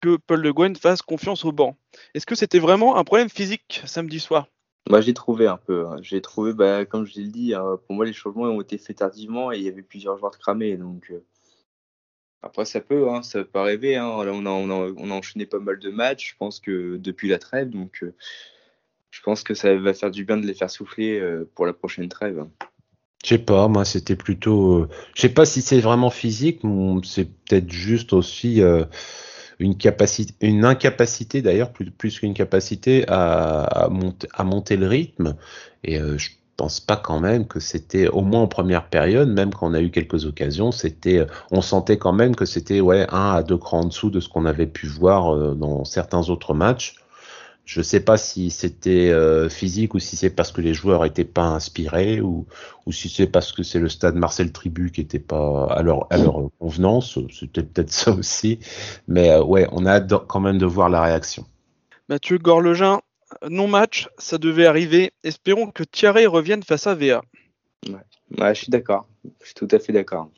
[0.00, 1.76] que Paul Le Guen fasse confiance au banc.
[2.14, 4.46] Est-ce que c'était vraiment un problème physique samedi soir?
[4.88, 5.86] Moi, j'ai trouvé un peu.
[5.86, 5.96] Hein.
[6.00, 8.96] J'ai trouvé, bah, comme je l'ai dit, hein, pour moi, les changements ont été faits
[8.96, 10.78] tardivement et il y avait plusieurs joueurs cramés.
[10.78, 11.22] Donc, euh,
[12.42, 13.96] après, ça peut, hein, ça peut arriver.
[13.96, 14.06] Hein.
[14.06, 17.70] on, a, on, a, enchaîné pas mal de matchs, je pense que depuis la trêve.
[17.70, 18.14] Donc, euh,
[19.10, 21.72] je pense que ça va faire du bien de les faire souffler euh, pour la
[21.72, 22.44] prochaine trêve.
[23.24, 24.82] Je sais pas, moi c'était plutôt.
[24.82, 26.60] Euh, je sais pas si c'est vraiment physique,
[27.02, 28.62] c'est peut-être juste aussi
[29.58, 35.36] une capacité, une incapacité d'ailleurs, plus, plus qu'une capacité à, à, monter, le rythme.
[35.82, 35.98] Et
[36.58, 39.80] pense pas quand même que c'était au moins en première période, même quand on a
[39.80, 43.82] eu quelques occasions, c'était, on sentait quand même que c'était ouais un à deux crans
[43.82, 46.96] en dessous de ce qu'on avait pu voir euh, dans certains autres matchs.
[47.64, 51.24] Je sais pas si c'était euh, physique ou si c'est parce que les joueurs étaient
[51.24, 52.46] pas inspirés ou,
[52.90, 56.08] si c'est parce que c'est le stade Marcel Tribu qui était pas à leur,
[56.58, 57.18] convenance.
[57.30, 58.58] C'était peut-être ça aussi.
[59.06, 61.44] Mais euh, ouais, on a hâte quand même de voir la réaction.
[62.08, 63.00] Mathieu Gorlegin,
[63.48, 65.12] non-match, ça devait arriver.
[65.22, 67.22] Espérons que Thierry revienne face à VA.
[67.86, 69.08] Ouais, je suis d'accord.
[69.40, 70.30] Je suis tout à fait d'accord.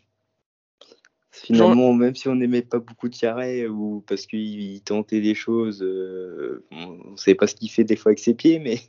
[1.33, 6.65] Finalement, même si on n'aimait pas beaucoup Thierry ou parce qu'il tentait des choses, euh,
[6.71, 8.81] on ne sait pas ce qu'il fait des fois avec ses pieds, mais.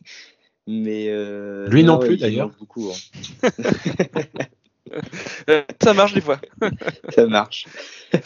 [0.67, 2.49] mais euh, Lui non, plus d'ailleurs.
[2.59, 2.91] Beaucoup.
[2.91, 3.49] Hein.
[5.81, 6.41] ça marche des fois.
[7.09, 7.67] ça marche.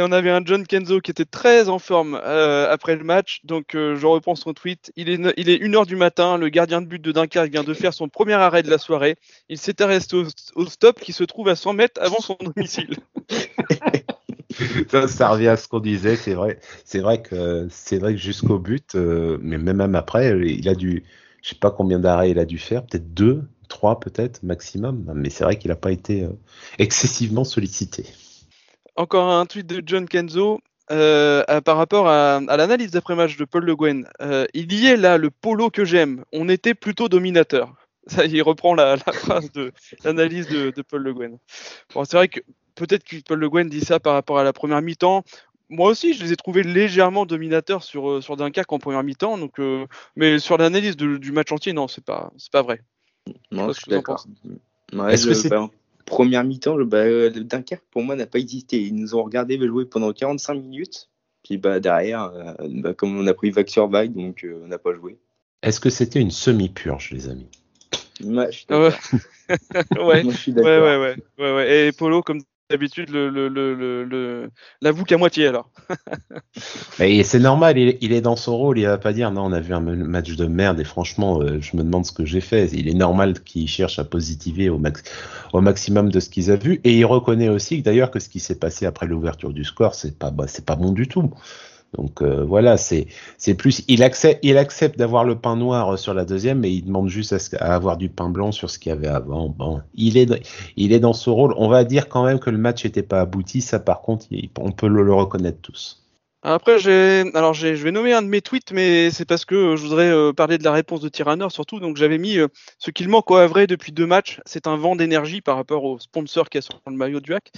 [0.00, 3.40] on avait un John Kenzo qui était très en forme euh, après le match.
[3.44, 4.92] Donc, euh, je reprends son tweet.
[4.96, 6.38] Il est, il est 1h du matin.
[6.38, 9.16] Le gardien de but de Dunkerque vient de faire son premier arrêt de la soirée.
[9.48, 10.16] Il s'était resté
[10.54, 12.96] au, stop qui se trouve à 100 mètres avant son domicile.
[15.08, 16.16] ça, revient à ce qu'on disait.
[16.16, 20.68] C'est vrai, c'est vrai que c'est vrai que jusqu'au but, euh, mais même après, il
[20.68, 21.04] a dû,
[21.42, 25.10] je sais pas combien d'arrêts il a dû faire, peut-être deux, trois peut-être maximum.
[25.14, 26.26] Mais c'est vrai qu'il n'a pas été
[26.78, 28.04] excessivement sollicité
[28.96, 30.60] encore un tweet de John Kenzo.
[30.90, 35.16] Euh, par rapport à, l'analyse d'après-match de Paul Le Guen, euh, il y est là
[35.16, 36.24] le polo que j'aime.
[36.32, 37.74] On était plutôt dominateur.
[38.08, 39.72] Ça, il reprend la, phrase de
[40.04, 41.38] l'analyse de, Paul Le Guen.
[41.94, 42.40] Bon, c'est vrai que
[42.74, 45.22] peut-être que Paul Le Guen dit ça par rapport à la première mi-temps.
[45.68, 49.38] Moi aussi, je les ai trouvés légèrement dominateurs sur, euh, sur Dunkerque en première mi-temps.
[49.38, 49.60] Donc,
[50.16, 52.82] mais sur l'analyse du match entier, non, c'est pas, c'est pas vrai.
[53.52, 54.26] Non, je, suis d'accord.
[55.08, 55.48] Est-ce que c'est
[56.12, 58.80] première mi-temps, bah, euh, Dunkerque, pour moi, n'a pas existé.
[58.80, 61.08] Ils nous ont regardé jouer pendant 45 minutes.
[61.42, 64.68] Puis bah, derrière, euh, bah, comme on a pris vague sur vague, donc euh, on
[64.68, 65.18] n'a pas joué.
[65.62, 67.48] Est-ce que c'était une semi-purge, les amis?
[68.24, 68.92] Moi, je suis d'accord.
[70.06, 70.22] ouais.
[70.22, 72.42] ouais, ouais, ouais, ouais, Et Polo, comme
[72.72, 75.70] d'habitude, le, le, le, le, l'avoue qu'à moitié alors.
[76.98, 79.60] et c'est normal, il est, dans son rôle, il va pas dire non, on a
[79.60, 82.68] vu un match de merde et franchement, euh, je me demande ce que j'ai fait.
[82.72, 85.02] Il est normal qu'il cherche à positiver au, max,
[85.52, 88.40] au maximum de ce qu'il a vu et il reconnaît aussi d'ailleurs que ce qui
[88.40, 91.32] s'est passé après l'ouverture du score, c'est pas, bah, c'est pas bon du tout.
[91.96, 96.14] Donc euh, voilà, c'est c'est plus il accepte il accepte d'avoir le pain noir sur
[96.14, 98.92] la deuxième, mais il demande juste à, avoir du pain blanc sur ce qu'il y
[98.92, 99.48] avait avant.
[99.50, 100.28] Bon, il est
[100.76, 101.54] il est dans ce rôle.
[101.58, 103.60] On va dire quand même que le match n'était pas abouti.
[103.60, 104.26] Ça, par contre,
[104.58, 106.01] on peut le reconnaître tous.
[106.44, 106.72] Après,
[107.34, 110.32] alors je vais nommer un de mes tweets, mais c'est parce que je voudrais euh,
[110.32, 111.78] parler de la réponse de Tyranner surtout.
[111.78, 114.96] Donc j'avais mis euh, ce qu'il manque au Havre depuis deux matchs, c'est un vent
[114.96, 117.52] d'énergie par rapport au sponsor qui est sur le maillot du hack.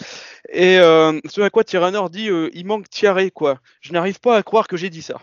[0.52, 3.58] Et euh, ce à quoi Tyranner dit, il manque Thierry quoi.
[3.80, 5.18] Je n'arrive pas à croire que j'ai dit ça.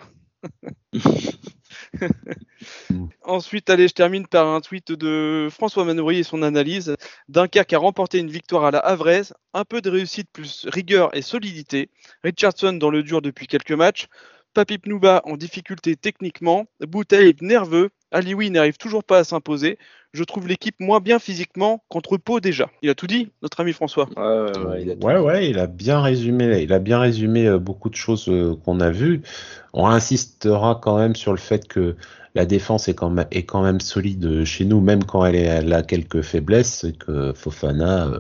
[3.24, 6.96] Ensuite, allez, je termine par un tweet de François Manoury et son analyse.
[7.30, 11.22] Dunkerque a remporté une victoire à la Havraise, un peu de réussite plus rigueur et
[11.22, 11.90] solidité.
[12.24, 14.08] Richardson dans le dur depuis quelques matchs.
[14.54, 16.66] Papi Pnouba en difficulté techniquement.
[16.82, 17.90] Bouteille nerveux.
[18.12, 19.78] Alioui n'arrive toujours pas à s'imposer.
[20.14, 22.70] Je trouve l'équipe moins bien physiquement qu'entre Pau déjà.
[22.82, 24.10] Il a tout dit, notre ami François.
[24.18, 26.62] Ouais, ouais, il a, bien résumé.
[26.62, 29.22] Il a bien résumé euh, beaucoup de choses euh, qu'on a vues.
[29.72, 31.96] On insistera quand même sur le fait que
[32.36, 35.44] la défense est quand même, est quand même solide chez nous, même quand elle, est,
[35.44, 38.20] elle a quelques faiblesses, que Fofana euh,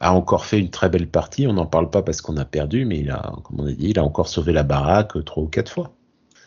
[0.00, 1.46] a encore fait une très belle partie.
[1.46, 3.90] On n'en parle pas parce qu'on a perdu, mais il a, comme on a dit,
[3.90, 5.92] il a encore sauvé la baraque trois ou quatre fois.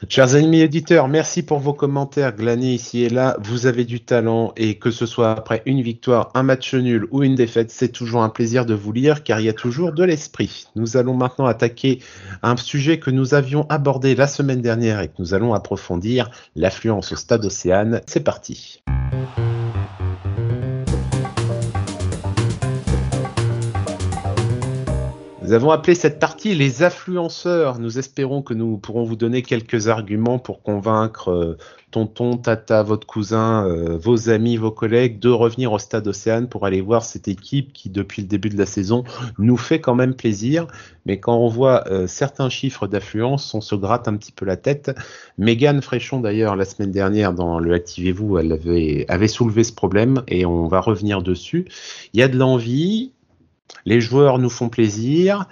[0.09, 3.37] Chers amis éditeurs, merci pour vos commentaires glanés ici et là.
[3.39, 7.23] Vous avez du talent et que ce soit après une victoire, un match nul ou
[7.23, 10.03] une défaite, c'est toujours un plaisir de vous lire car il y a toujours de
[10.03, 10.65] l'esprit.
[10.75, 11.99] Nous allons maintenant attaquer
[12.41, 17.11] un sujet que nous avions abordé la semaine dernière et que nous allons approfondir, l'affluence
[17.11, 18.01] au stade Océane.
[18.07, 18.81] C'est parti.
[25.51, 27.77] Nous avons appelé cette partie les affluenceurs.
[27.77, 31.57] Nous espérons que nous pourrons vous donner quelques arguments pour convaincre euh,
[31.91, 36.65] tonton, tata, votre cousin, euh, vos amis, vos collègues de revenir au stade Océane pour
[36.65, 39.03] aller voir cette équipe qui, depuis le début de la saison,
[39.39, 40.67] nous fait quand même plaisir.
[41.05, 44.55] Mais quand on voit euh, certains chiffres d'affluence, on se gratte un petit peu la
[44.55, 44.97] tête.
[45.37, 50.23] Mégane Fréchon, d'ailleurs, la semaine dernière, dans le Activez-vous, elle avait, avait soulevé ce problème
[50.29, 51.65] et on va revenir dessus.
[52.13, 53.11] Il y a de l'envie,
[53.85, 55.45] les joueurs nous font plaisir,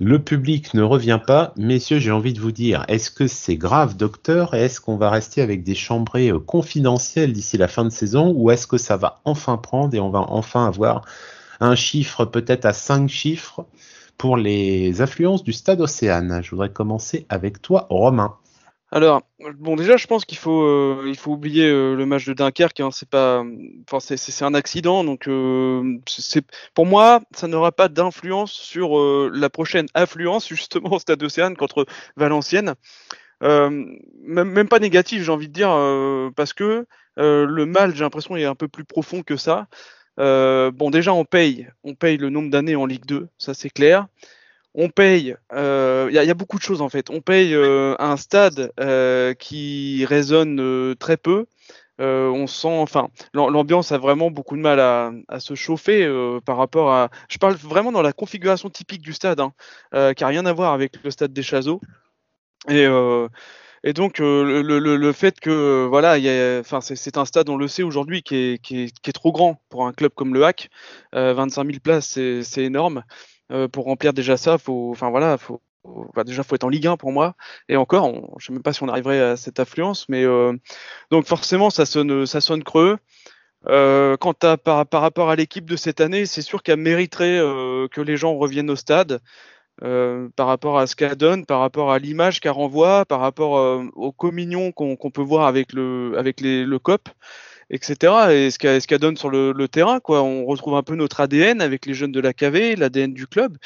[0.00, 1.52] le public ne revient pas.
[1.56, 4.54] Messieurs, j'ai envie de vous dire, est-ce que c'est grave, docteur?
[4.54, 8.32] Est-ce qu'on va rester avec des chambrées euh, confidentielles d'ici la fin de saison?
[8.36, 11.04] Ou est-ce que ça va enfin prendre et on va enfin avoir
[11.60, 13.66] un chiffre peut-être à cinq chiffres
[14.18, 16.40] pour les affluences du stade Océane?
[16.42, 18.34] Je voudrais commencer avec toi, Romain.
[18.92, 19.22] Alors,
[19.58, 22.80] bon, déjà, je pense qu'il faut, euh, il faut oublier euh, le match de Dunkerque.
[22.80, 23.44] Hein, c'est pas,
[23.98, 25.02] c'est un accident.
[25.02, 25.98] Donc, euh,
[26.72, 28.98] pour moi, ça n'aura pas d'influence sur
[29.30, 32.74] la prochaine affluence justement au Stade Océane contre Valenciennes.
[33.40, 35.70] Même, même, pas négatif, j'ai envie de dire,
[36.36, 39.66] parce que le mal, j'ai l'impression, est un peu plus profond que ça.
[40.16, 44.06] bon, déjà, on paye, on paye le nombre d'années en Ligue 2, ça c'est clair
[44.76, 47.08] on paye, il euh, y, a beaucoup de choses en fait.
[47.08, 51.46] On paye euh, un stade euh, qui résonne très peu.
[51.98, 56.06] on sent, enfin, l'ambiance a vraiment beaucoup de mal à, se chauffer
[56.44, 57.08] par rapport à.
[57.28, 59.54] Je parle vraiment dans la configuration typique du stade, hein,
[60.14, 61.80] qui a rien à voir avec le stade des Chazeaux.
[62.68, 62.86] Et,
[63.94, 66.18] donc le, fait que voilà,
[66.82, 70.34] c'est un stade, on le sait aujourd'hui, qui est, trop grand pour un club comme
[70.34, 70.68] le HAC.
[71.14, 73.02] 25 000 places, c'est énorme.
[73.52, 75.62] Euh, pour remplir déjà ça, faut, enfin voilà, faut,
[76.14, 77.34] bah, déjà faut être en Ligue 1 pour moi.
[77.68, 80.52] Et encore, on, je sais même pas si on arriverait à cette affluence, mais euh,
[81.10, 82.98] donc forcément ça sonne, ça sonne creux.
[83.68, 87.38] Euh, quant à par, par rapport à l'équipe de cette année, c'est sûr qu'elle mériterait
[87.38, 89.20] euh, que les gens reviennent au stade.
[89.82, 93.58] Euh, par rapport à ce qu'elle donne, par rapport à l'image qu'elle renvoie, par rapport
[93.58, 97.10] euh, aux communions qu'on peut voir avec le, avec le COP
[97.70, 98.32] etc.
[98.32, 100.22] Et ce qu'elle donne sur le, terrain, quoi.
[100.22, 103.56] On retrouve un peu notre ADN avec les jeunes de la KV, l'ADN du club.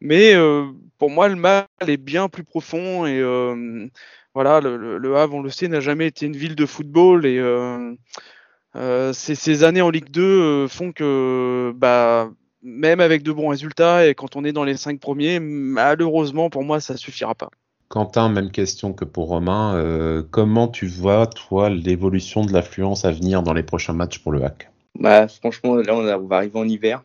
[0.00, 0.66] Mais euh,
[0.98, 3.86] pour moi, le mal est bien plus profond et euh,
[4.34, 9.12] voilà, le, Havre, on le sait, n'a jamais été une ville de football et euh,
[9.12, 12.30] ces, années en Ligue 2 font que, bah,
[12.62, 16.64] même avec de bons résultats et quand on est dans les cinq premiers, malheureusement pour
[16.64, 17.50] moi, ça suffira pas.
[17.90, 19.74] Quentin, même question que pour Romain.
[19.74, 24.30] Euh, comment tu vois, toi, l'évolution de l'affluence à venir dans les prochains matchs pour
[24.30, 27.02] le HAC bah, Franchement, là, on, va arriver en hiver.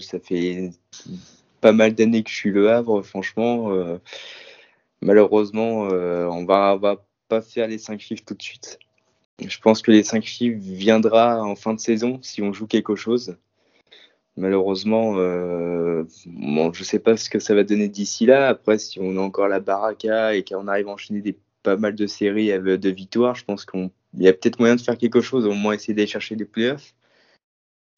[0.00, 0.72] ça fait
[1.60, 3.02] pas mal d'années que je suis le Havre.
[3.02, 3.98] Franchement, euh,
[5.02, 6.96] malheureusement, euh, on va, va
[7.28, 8.80] pas faire les 5 chiffres tout de suite.
[9.38, 12.96] Je pense que les 5 chiffres viendra en fin de saison si on joue quelque
[12.96, 13.36] chose.
[14.36, 16.04] Malheureusement, euh,
[16.72, 18.48] je sais pas ce que ça va donner d'ici là.
[18.48, 21.94] Après, si on a encore la baraka et qu'on arrive à enchaîner des, pas mal
[21.94, 25.46] de séries de victoires, je pense qu'il y a peut-être moyen de faire quelque chose,
[25.46, 26.94] au moins essayer d'aller chercher des playoffs.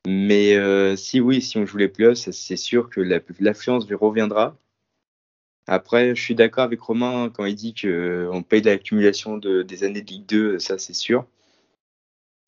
[0.07, 4.57] Mais euh, si oui, si on joue les playoffs, c'est sûr que l'affluence reviendra.
[5.66, 10.03] Après, je suis d'accord avec Romain quand il dit qu'on paye l'accumulation de, des années
[10.03, 11.27] de Ligue 2, ça c'est sûr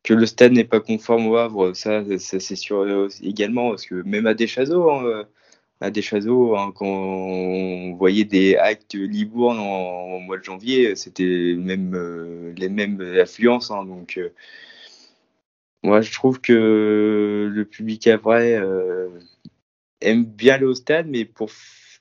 [0.07, 3.97] que le stade n'est pas conforme au Havre, ça, c'est sûr euh, également, parce que
[4.03, 5.25] même à Deschazos, hein, euh,
[5.81, 12.53] à hein, quand on voyait des actes Libourne en, mois de janvier, c'était même euh,
[12.57, 13.73] les mêmes affluences.
[13.73, 14.21] Hein, donc,
[15.83, 18.63] moi, je trouve que le public havrais
[20.01, 21.51] aime bien aller au stade, mais pour,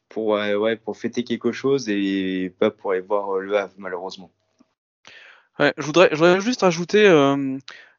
[0.09, 4.31] pour, ouais, pour fêter quelque chose et pas pour aller voir le Havre, malheureusement.
[5.59, 7.07] Ouais, je, voudrais, je voudrais juste rajouter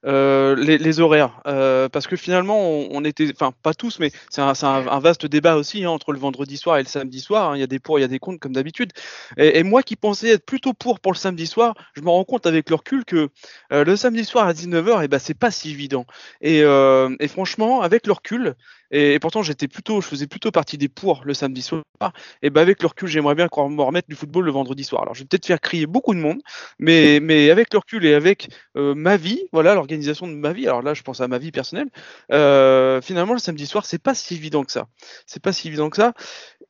[0.07, 5.01] euh, les, horaires, euh, parce que finalement, on, était, enfin pas tous, mais c'est un,
[5.01, 7.51] vaste débat aussi hein, entre le vendredi soir et le samedi soir.
[7.51, 7.57] Hein.
[7.57, 8.92] Il y a des pour, il y a des contre comme d'habitude.
[9.37, 12.47] Et, moi qui pensais être plutôt pour pour le samedi soir, je me rends compte
[12.47, 13.31] avec le recul que
[13.73, 16.07] euh, le samedi soir à 19h, et eh ben c'est pas si évident.
[16.40, 18.55] Et, et franchement, avec le recul,
[18.90, 21.83] et, pourtant, j'étais plutôt, je faisais plutôt partie des pour le samedi soir.
[22.42, 25.03] Et ben avec le recul, j'aimerais bien qu'on me remette du football le vendredi soir.
[25.03, 26.40] Alors, je vais peut-être faire crier beaucoup de monde,
[26.79, 30.66] mais, mais avec le recul et avec euh, ma vie, voilà, l'organisation de ma vie.
[30.66, 31.88] Alors là, je pense à ma vie personnelle.
[32.33, 34.87] Euh, finalement, le samedi soir, c'est pas si évident que ça.
[35.27, 36.12] C'est pas si évident que ça.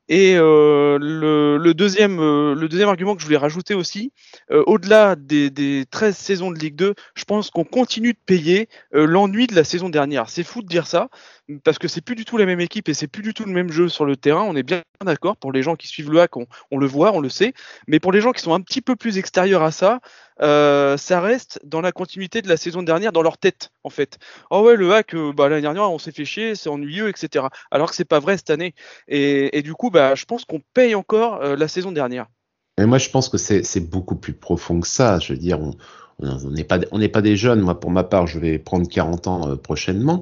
[0.08, 4.12] Et euh, le, deuxième, euh, le deuxième argument que je voulais rajouter aussi,
[4.52, 8.68] euh, au-delà des, des 13 saisons de Ligue 2, je pense qu'on continue de payer
[8.92, 10.28] l'ennui de la saison dernière.
[10.28, 11.08] C'est fou de dire ça,
[11.64, 13.52] parce que c'est plus du tout la même équipe et c'est plus du tout le
[13.52, 14.42] même jeu sur le terrain.
[14.42, 15.36] On est bien d'accord.
[15.36, 17.52] Pour les gens qui suivent le hack, on, le voit, on le sait.
[17.88, 20.00] Mais pour les gens qui sont un petit peu plus extérieurs à ça,
[20.42, 24.18] euh, ça reste dans la continuité de la saison dernière, dans leur tête, en fait.
[24.50, 27.46] Oh ouais, le hack, euh, bah, l'année dernière, on s'est fait chier, c'est ennuyeux, etc.
[27.70, 28.74] Alors que c'est pas vrai cette année.
[29.08, 32.26] Et, du coup, bah, je pense qu'on paye encore euh, la saison dernière.
[32.78, 35.18] Et moi, je pense que c'est beaucoup plus profond que ça.
[35.18, 35.58] Je veux dire,
[36.18, 37.60] on, n'est pas, des jeunes.
[37.60, 40.20] Moi, pour ma part, je vais prendre 40 ans prochainement.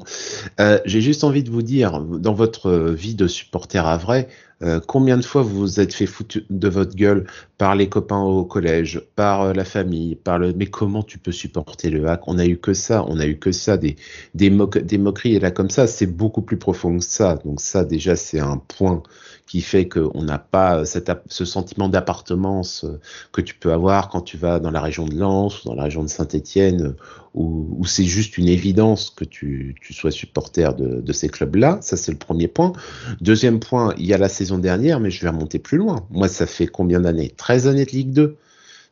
[0.85, 4.29] J'ai juste envie de vous dire, dans votre vie de supporter à vrai,
[4.65, 7.27] euh, combien de fois vous vous êtes fait foutre de votre gueule
[7.59, 10.53] par les copains au collège, par euh, la famille, par le.
[10.55, 12.27] Mais comment tu peux supporter le hack?
[12.27, 13.97] On a eu que ça, on a eu que ça, des
[14.35, 15.87] des, moqueries et là comme ça.
[15.87, 17.37] C'est beaucoup plus profond que ça.
[17.45, 19.03] Donc ça, déjà, c'est un point
[19.47, 22.99] qui fait qu'on n'a pas cette, ce sentiment d'appartenance euh,
[23.33, 25.85] que tu peux avoir quand tu vas dans la région de Lens ou dans la
[25.85, 26.95] région de Saint-Étienne,
[27.35, 31.79] où, c'est juste une évidence que tu, sois supporter de ces clubs-là.
[31.83, 32.73] Ça, c'est le premier point.
[33.21, 36.07] Deuxième point, il y a la saison dernière, mais je vais remonter plus loin.
[36.11, 37.33] Moi, ça fait combien d'années?
[37.37, 38.37] 13 années de Ligue 2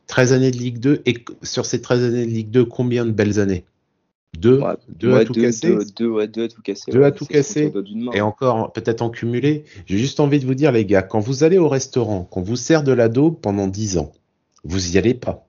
[0.07, 3.11] 13 années de Ligue 2, et sur ces 13 années de Ligue 2, combien de
[3.11, 3.65] belles années?
[4.37, 5.77] Deux, deux, à tout casser?
[5.95, 6.91] Deux, à tout casser.
[6.91, 7.71] Deux à tout casser.
[8.13, 9.63] Et encore, peut-être en cumulé.
[9.85, 12.55] J'ai juste envie de vous dire, les gars, quand vous allez au restaurant, qu'on vous
[12.55, 14.11] sert de la daube pendant 10 ans,
[14.63, 15.42] vous y allez pas.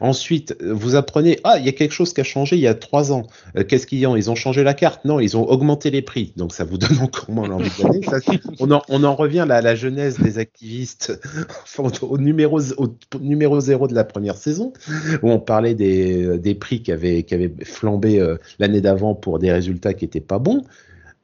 [0.00, 2.74] Ensuite, vous apprenez, ah, il y a quelque chose qui a changé il y a
[2.74, 3.26] trois ans.
[3.56, 5.04] Euh, qu'est-ce qu'ils ont Ils ont changé la carte?
[5.04, 6.32] Non, ils ont augmenté les prix.
[6.36, 7.70] Donc ça vous donne encore moins l'envie
[8.60, 11.20] on, en, on en revient à la genèse des activistes
[11.78, 12.60] au, numéro,
[13.60, 14.72] zéro de la première saison,
[15.22, 17.24] où on parlait des, des prix qui avaient,
[17.64, 20.64] flambé euh, l'année d'avant pour des résultats qui n'étaient pas bons.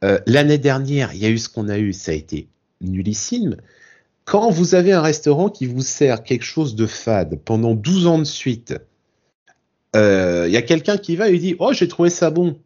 [0.05, 2.49] Euh, l'année dernière, il y a eu ce qu'on a eu, ça a été
[2.81, 3.57] nullissime
[4.29, 8.19] quand vous avez un restaurant qui vous sert quelque chose de fade pendant 12 ans
[8.19, 8.75] de suite,
[9.97, 12.61] euh, il y a quelqu'un qui va et dit Oh, j'ai trouvé ça bon.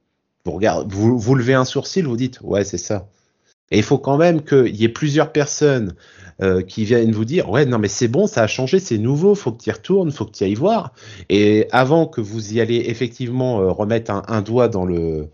[0.44, 3.09] Vous, vous levez un sourcil, vous dites Ouais, c'est ça.
[3.72, 5.94] Et il faut quand même qu'il y ait plusieurs personnes
[6.42, 9.35] euh, qui viennent vous dire ouais non mais c'est bon ça a changé c'est nouveau
[9.35, 10.92] faut que tu y retournes faut que tu ailles voir.
[11.28, 15.28] Et avant que vous y allez effectivement euh, remettre un, doigt dans le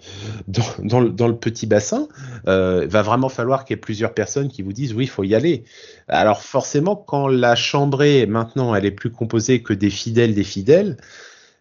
[1.37, 2.09] petit bassin
[2.46, 5.24] euh, va vraiment falloir qu'il y ait plusieurs personnes qui vous disent oui il faut
[5.24, 5.64] y aller.
[6.07, 10.96] Alors forcément quand la chambrée maintenant elle est plus composée que des fidèles des fidèles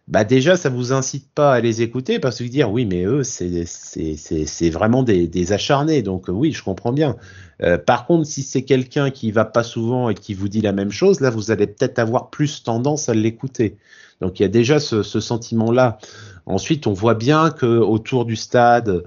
[0.08, 3.22] bah déjà ça vous incite pas à les écouter parce que dire oui mais eux
[3.24, 6.02] c'est c'est vraiment des, des, acharnés.
[6.02, 7.16] Donc oui je comprends bien.
[7.62, 10.72] Euh, par contre si c'est quelqu'un qui va pas souvent et qui vous dit la
[10.72, 13.76] même chose là vous allez peut-être avoir plus tendance à l'écouter.
[14.22, 15.98] Donc il y a déjà ce, ce sentiment là
[16.46, 19.02] ensuite on voit bien que autour du stade euh,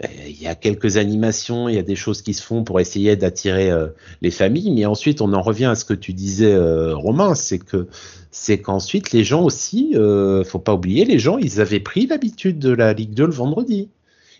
[0.00, 3.16] il y a quelques animations, il y a des choses qui se font pour essayer
[3.16, 3.88] d'attirer euh,
[4.20, 6.54] les familles, mais ensuite on en revient à ce que tu disais,
[6.92, 7.88] Romain, c'est que
[8.32, 12.58] c'est qu'ensuite les gens aussi, euh, faut pas oublier, les gens, ils avaient pris l'habitude
[12.58, 13.90] de la Ligue 2 le vendredi.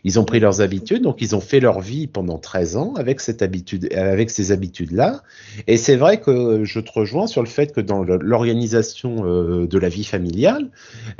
[0.04, 3.20] Ils ont pris leurs habitudes, donc ils ont fait leur vie pendant 13 ans avec
[3.20, 5.22] cette habitude, avec ces habitudes-là.
[5.68, 9.78] Et c'est vrai que je te rejoins sur le fait que dans l'organisation euh, de
[9.78, 10.70] la vie familiale,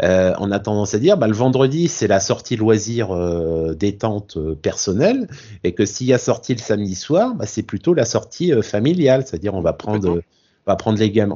[0.03, 4.39] euh, on a tendance à dire, bah, le vendredi c'est la sortie loisir euh, détente
[4.63, 5.29] personnelle,
[5.63, 9.25] et que s'il y a sortie le samedi soir, bah, c'est plutôt la sortie familiale,
[9.27, 10.23] c'est-à-dire on va prendre
[10.67, 10.71] on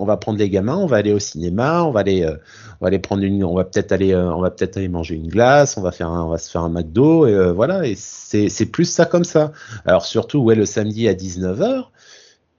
[0.05, 2.37] va prendre les gamins, on va aller au cinéma, on va aller, euh,
[2.81, 5.77] on va prendre une, on peut-être aller, euh, on va peut-être aller manger une glace,
[5.77, 7.87] on va faire va se faire un McDo et euh, voilà.
[7.87, 9.53] Et c'est, c'est plus ça comme ça.
[9.85, 11.87] Alors surtout ouais le samedi à 19h,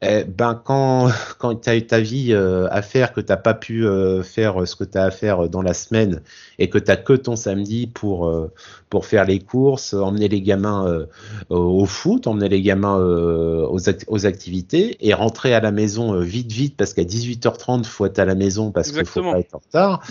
[0.01, 3.55] eh ben quand quand tu as eu ta vie euh, à faire que t'as pas
[3.55, 6.21] pu euh, faire ce que tu as à faire dans la semaine
[6.59, 8.51] et que tu que ton samedi pour euh,
[8.89, 11.05] pour faire les courses, emmener les gamins
[11.49, 16.77] au foot, emmener les gamins aux, aux activités et rentrer à la maison vite vite
[16.77, 20.03] parce qu'à 18h30 faut être à la maison parce qu'il faut pas être en retard.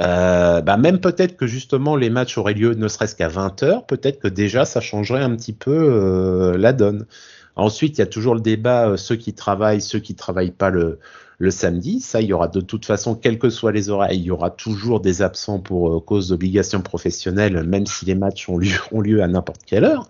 [0.00, 4.20] Euh, bah même peut-être que justement les matchs auraient lieu ne serait-ce qu'à 20h, peut-être
[4.20, 7.06] que déjà ça changerait un petit peu la donne.
[7.58, 10.70] Ensuite, il y a toujours le débat, euh, ceux qui travaillent, ceux qui travaillent pas
[10.70, 11.00] le,
[11.50, 12.00] samedi.
[12.00, 14.50] Ça, il y aura de toute façon, quels que soient les horaires, il y aura
[14.50, 19.26] toujours des absents pour euh, cause d'obligations professionnelles, même si les matchs ont lieu, à
[19.26, 20.08] n'importe quelle heure.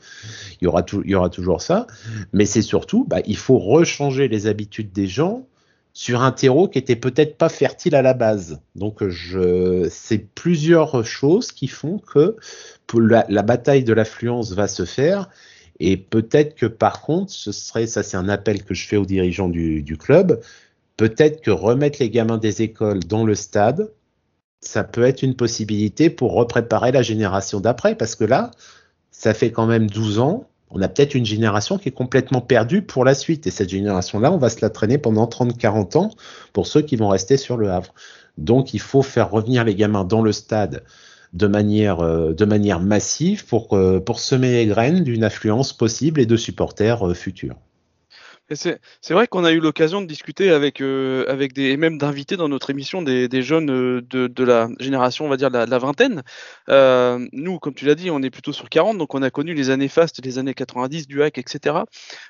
[0.60, 0.66] Il y
[1.14, 1.86] aura, toujours ça.
[2.34, 5.46] Mais c'est surtout, bah, il faut rechanger les habitudes des gens
[5.94, 8.60] sur un terreau qui était peut-être pas fertile à la base.
[8.76, 9.02] Donc,
[9.90, 12.36] c'est plusieurs choses qui font que
[12.94, 15.28] la bataille de l'affluence va se faire
[15.80, 19.06] et peut-être que par contre, ce serait, ça c'est un appel que je fais aux
[19.06, 20.40] dirigeants du, club,
[20.96, 23.90] peut-être que remettre les gamins des écoles dans le stade,
[24.60, 28.50] ça peut être une possibilité pour repréparer la génération d'après, parce que là,
[29.12, 32.82] ça fait quand même 12 ans, on a peut-être une génération qui est complètement perdue
[32.82, 36.10] pour la suite, et cette génération-là, on va se la traîner pendant 30-40 ans
[36.52, 37.94] pour ceux qui vont rester sur le Havre.
[38.36, 40.84] Donc il faut faire revenir les gamins dans le stade
[41.32, 46.36] de manière, de manière massive pour, pour semer les graines d'une affluence possible et de
[46.36, 47.56] supporters futurs.
[48.54, 48.78] C'est
[49.10, 52.48] vrai qu'on a eu l'occasion de discuter avec, euh, avec des, et même d'inviter dans
[52.48, 56.22] notre émission des, jeunes euh, de, de, la génération, on va dire, la, la vingtaine.
[56.70, 59.52] Euh, nous, comme tu l'as dit, on est plutôt sur 40, donc on a connu
[59.52, 61.76] les années fastes, les années 90 du hack, etc.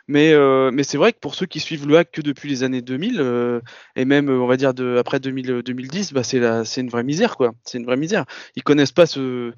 [0.09, 0.35] Mais,
[0.73, 3.21] mais c'est vrai que pour ceux qui suivent le hack que depuis les années 2000,
[3.21, 3.61] euh,
[3.95, 7.53] et même, on va dire, de, après 2000, 2010, bah c'est une vraie misère, quoi.
[7.65, 8.25] C'est une vraie misère.
[8.57, 9.53] Ils connaissent pas ce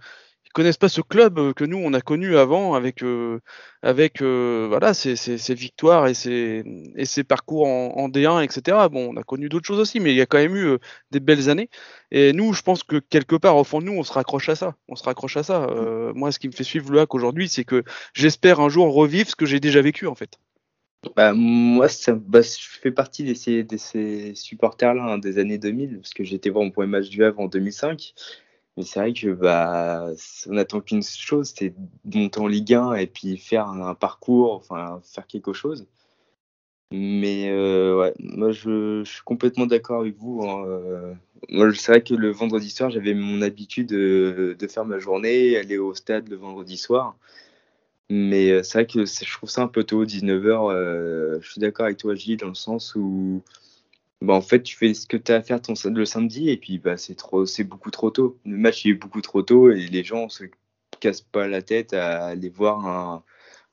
[0.52, 3.40] connaissent pas ce club euh, que nous on a connu avant avec euh,
[3.82, 5.14] avec euh, voilà ses,
[5.54, 6.64] victoires et ses,
[6.96, 10.16] et ses parcours en, D1 etc bon on a connu d'autres choses aussi mais il
[10.16, 10.78] y a quand même eu
[11.10, 11.68] des belles années.
[12.10, 14.56] Et nous je pense que quelque part au fond de nous on se raccroche à
[14.56, 14.74] ça.
[14.88, 15.66] On se raccroche à ça.
[16.14, 17.84] Moi ce qui me fait suivre le hack aujourd'hui c'est que
[18.14, 20.38] j'espère un jour revivre ce que j'ai déjà vécu en fait.
[21.16, 25.56] Bah, moi, ça, bah, je fais partie de ces, de ces supporters-là hein, des années
[25.56, 28.12] 2000, parce que j'étais voir mon premier match du Havre en 2005.
[28.80, 30.06] Mais c'est vrai que bah,
[30.48, 31.74] on attend qu'une chose, c'est
[32.14, 35.86] monter en Ligue 1 et puis faire un, parcours, enfin faire quelque chose.
[36.90, 40.42] Mais euh, ouais, moi je, suis complètement d'accord avec vous.
[40.44, 41.14] Hein, euh.
[41.50, 45.58] moi, c'est vrai que le vendredi soir, j'avais mon habitude de, de, faire ma journée,
[45.58, 47.18] aller au stade le vendredi soir.
[48.08, 51.38] Mais euh, c'est vrai que je trouve ça un peu tôt, 19h.
[51.42, 53.42] je suis d'accord avec toi, Gilles, dans le sens où
[54.20, 56.56] bah, en fait, tu fais ce que tu as à faire ton, le samedi et
[56.56, 58.38] puis bah, c'est trop, c'est beaucoup trop tôt.
[58.44, 60.44] Le match il est beaucoup trop tôt et les gens se
[61.00, 63.22] cassent pas la tête à aller voir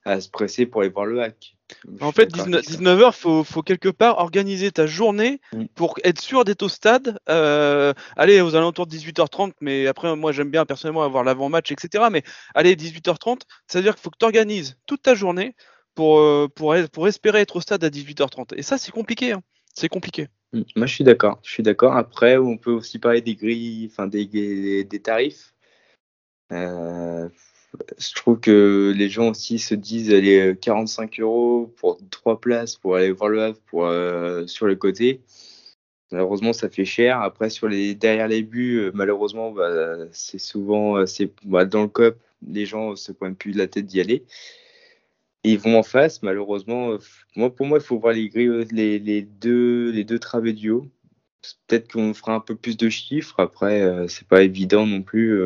[0.08, 1.58] à se presser pour aller voir le hack.
[2.00, 5.66] En fait, 19h, faut, faut quelque part organiser ta journée mm.
[5.76, 7.20] pour être sûr d'être au stade.
[7.30, 12.06] Euh, allez, aux alentours de 18h30, mais après, moi, j'aime bien personnellement avoir l'avant-match, etc.
[12.10, 12.24] Mais
[12.56, 15.56] allez, 18h30, c'est-à-dire qu'il faut que tu organises toute ta journée
[15.93, 18.54] pour, euh, pour, pour espérer être au stade à 18h30.
[18.56, 19.34] Et ça, c'est compliqué.
[19.34, 19.41] Hein.
[19.74, 20.30] C'est compliqué.
[20.54, 20.62] Mm.
[20.76, 21.39] Moi, je suis d'accord.
[21.43, 21.95] Je suis d'accord.
[21.95, 24.26] Après, on peut aussi parler des grilles, enfin des,
[24.84, 25.54] des, tarifs.
[26.52, 27.28] Euh,
[27.98, 32.95] je trouve que les gens aussi se disent allez 45 euros pour trois places pour
[32.95, 35.22] aller voir le Havre euh, sur le côté.
[36.12, 37.22] Malheureusement, ça fait cher.
[37.22, 41.89] Après, sur les derrière les buts, euh, malheureusement, bah, c'est souvent c'est bah, dans le
[41.89, 42.18] cop,
[42.48, 44.26] les gens se pointent plus de la tête d'y aller
[45.44, 46.92] ils vont en face, malheureusement.
[46.92, 46.98] Euh,
[47.36, 50.88] moi, pour moi, il faut voir les euh, les, deux, les travées du haut.
[51.68, 53.40] Peut-être qu'on fera un peu plus de chiffres.
[53.40, 55.40] Après, euh, c'est pas évident non plus.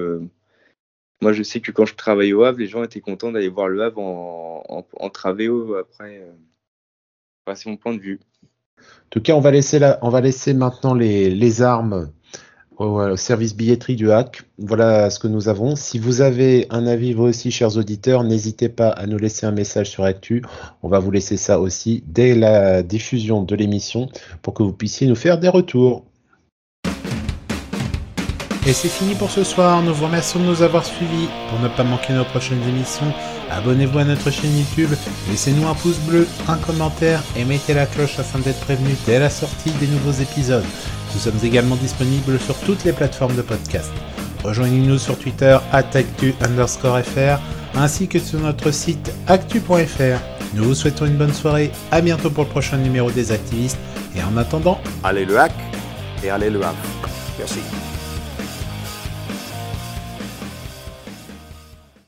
[1.21, 3.67] moi, je sais que quand je travaillais au Havre, les gens étaient contents d'aller voir
[3.67, 5.75] le Havre en, en, travée haut.
[5.75, 6.27] Après,
[7.55, 8.19] c'est mon point de vue.
[8.79, 12.11] En tout cas, on va laisser, la, on va laisser maintenant les armes
[12.81, 14.43] au service billetterie du hack.
[14.57, 15.75] Voilà ce que nous avons.
[15.75, 19.51] Si vous avez un avis, vous aussi, chers auditeurs, n'hésitez pas à nous laisser un
[19.51, 20.43] message sur Actu.
[20.83, 24.09] On va vous laisser ça aussi dès la diffusion de l'émission
[24.41, 26.05] pour que vous puissiez nous faire des retours.
[28.67, 29.81] Et c'est fini pour ce soir.
[29.81, 31.27] Nous vous remercions de nous avoir suivis.
[31.49, 33.11] Pour ne pas manquer nos prochaines émissions,
[33.49, 34.91] abonnez-vous à notre chaîne YouTube,
[35.29, 39.31] laissez-nous un pouce bleu, un commentaire et mettez la cloche afin d'être prévenu dès la
[39.31, 40.63] sortie des nouveaux épisodes.
[41.13, 43.91] Nous sommes également disponibles sur toutes les plateformes de podcast.
[44.43, 47.39] Rejoignez-nous sur Twitter actu underscore fr
[47.75, 50.19] ainsi que sur notre site actu.fr.
[50.53, 53.77] Nous vous souhaitons une bonne soirée, à bientôt pour le prochain numéro des activistes
[54.15, 55.53] et en attendant, allez le hack
[56.23, 56.75] et allez le hack.
[57.37, 57.59] Merci.